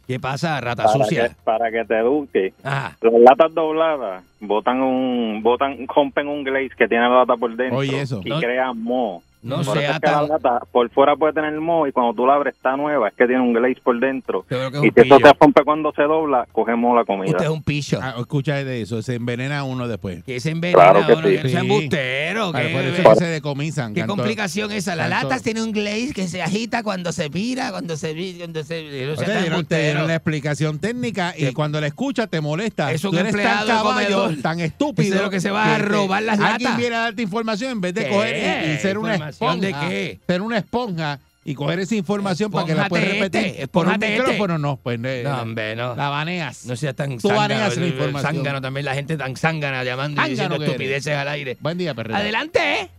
[0.09, 1.29] ¿Qué pasa, rata para sucia?
[1.29, 2.51] que, para que te eduque.
[2.63, 2.97] Ajá.
[2.99, 7.77] Las latas dobladas botan un, botan, rompen un glaze que tiene la lata por dentro.
[7.77, 8.19] Oye, eso.
[8.25, 9.21] Y No- crean moho.
[9.41, 10.27] No Por sea es que la tan.
[10.27, 13.25] lata por fuera puede tener moho y cuando tú la abres está nueva, es que
[13.25, 14.45] tiene un glaze por dentro.
[14.49, 17.31] Es Y si eso se rompe cuando se dobla, cogemos la comida.
[17.31, 17.99] Usted es un picho.
[18.01, 19.01] Ah, escucha de eso.
[19.01, 20.23] Se envenena uno después.
[20.25, 21.35] Que se envenena Claro que uno, sí.
[21.37, 22.51] que no sea embustero.
[22.51, 23.93] Claro, que- por eso se decomisan.
[23.93, 24.95] Qué canto- complicación esa.
[24.97, 28.09] Las tanto- latas tienen un glaze que se agita cuando se vira, cuando se...
[28.39, 32.41] Cuando se no sea tan te dieron la explicación técnica y cuando la escuchas te
[32.41, 32.91] molesta.
[32.91, 33.83] Es un Tú eres tan caballo,
[34.23, 34.41] comedor.
[34.41, 35.15] tan estúpido.
[35.15, 36.77] Es lo que se va a robar las Alguien latas.
[36.77, 38.09] viene a darte información en vez de ¿Qué?
[38.09, 40.19] coger y, y ser una ¿Información de qué?
[40.27, 43.45] Ser una esponja y coger esa información para que la puedas repetir.
[43.45, 44.09] este, por un este.
[44.19, 45.95] micrófono no, pues eh, No, hombre, no.
[45.95, 46.65] la baneas.
[46.65, 48.35] No sea tan Tú baneas la información.
[48.35, 50.67] zángano también, la gente tan zángana llamando y diciendo eres.
[50.67, 51.57] estupideces al aire.
[51.61, 52.19] Buen día, Perrera.
[52.19, 52.89] Adelante.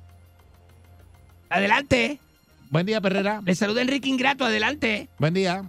[1.49, 2.19] Adelante.
[2.71, 3.41] Buen día, Perrera.
[3.45, 5.09] Le saluda Enrique Ingrato, adelante.
[5.19, 5.65] Buen día.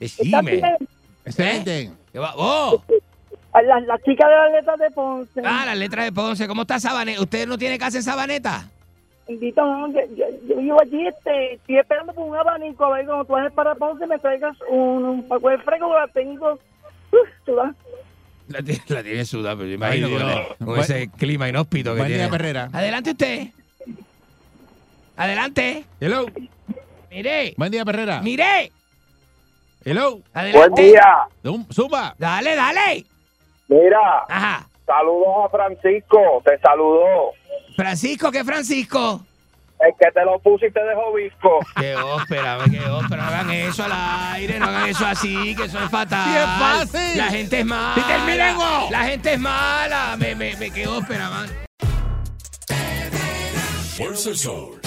[0.00, 0.62] Decime.
[1.24, 1.90] Excelente.
[2.12, 2.34] ¿Qué va?
[2.36, 2.82] ¡Oh!
[3.54, 5.40] La, la chica de las letras de Ponce.
[5.44, 6.46] Ah, la letra de Ponce.
[6.46, 7.22] ¿Cómo está Sabaneta?
[7.22, 8.68] ¿Usted no tiene casa en Sabaneta?
[9.28, 13.06] Invito, no, yo, yo, yo vivo allí, este, estoy esperando por un abanico, a ver,
[13.06, 16.58] cuando tú bajes para Ponce me traigas un, un paco de fresco, que la tengo,
[17.56, 17.74] vas.
[18.48, 20.46] La, tiene- la tiene sudada, pero yo imagino Ay, con, Dios.
[20.58, 22.30] con Buen- ese clima inhóspito que Buen día, tiene.
[22.30, 22.68] Perrera.
[22.72, 23.48] Adelante usted.
[25.16, 25.84] Adelante.
[26.00, 26.26] Hello.
[27.10, 27.54] Mire.
[27.56, 28.20] Buen día, Perrera.
[28.20, 28.70] Mire.
[29.84, 30.20] Hello.
[30.34, 30.82] Adelante.
[30.82, 31.26] día.
[31.72, 32.14] Zumba.
[32.18, 33.04] Dale, dale.
[33.68, 34.68] Mira, Ajá.
[34.86, 37.32] saludos a Francisco, te saludó.
[37.76, 39.24] Francisco, ¿qué Francisco?
[39.78, 41.58] El que te lo puse y te dejó visco.
[41.78, 43.16] Qué ópera, qué ópera.
[43.16, 43.92] No hagan eso al
[44.32, 46.24] aire, no hagan eso así, que eso es fatal.
[46.24, 47.18] Sí, es fácil.
[47.18, 47.94] La gente es mala.
[47.94, 48.88] ¡Quita el milengo!
[48.90, 50.16] La gente es mala.
[50.18, 51.50] Me, me, me, qué ópera, man.
[53.96, 54.80] Fuerza el Sol.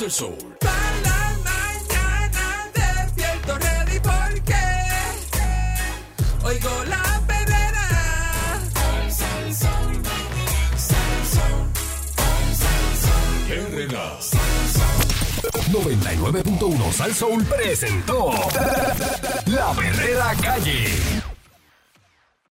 [0.00, 0.34] El Sol.
[0.58, 0.72] para
[1.04, 4.54] la mañana despierto ready porque
[6.44, 7.82] oigo la perrera.
[15.70, 18.30] 99.1 Sal Soul presentó
[19.46, 21.31] La Verdadera Calle.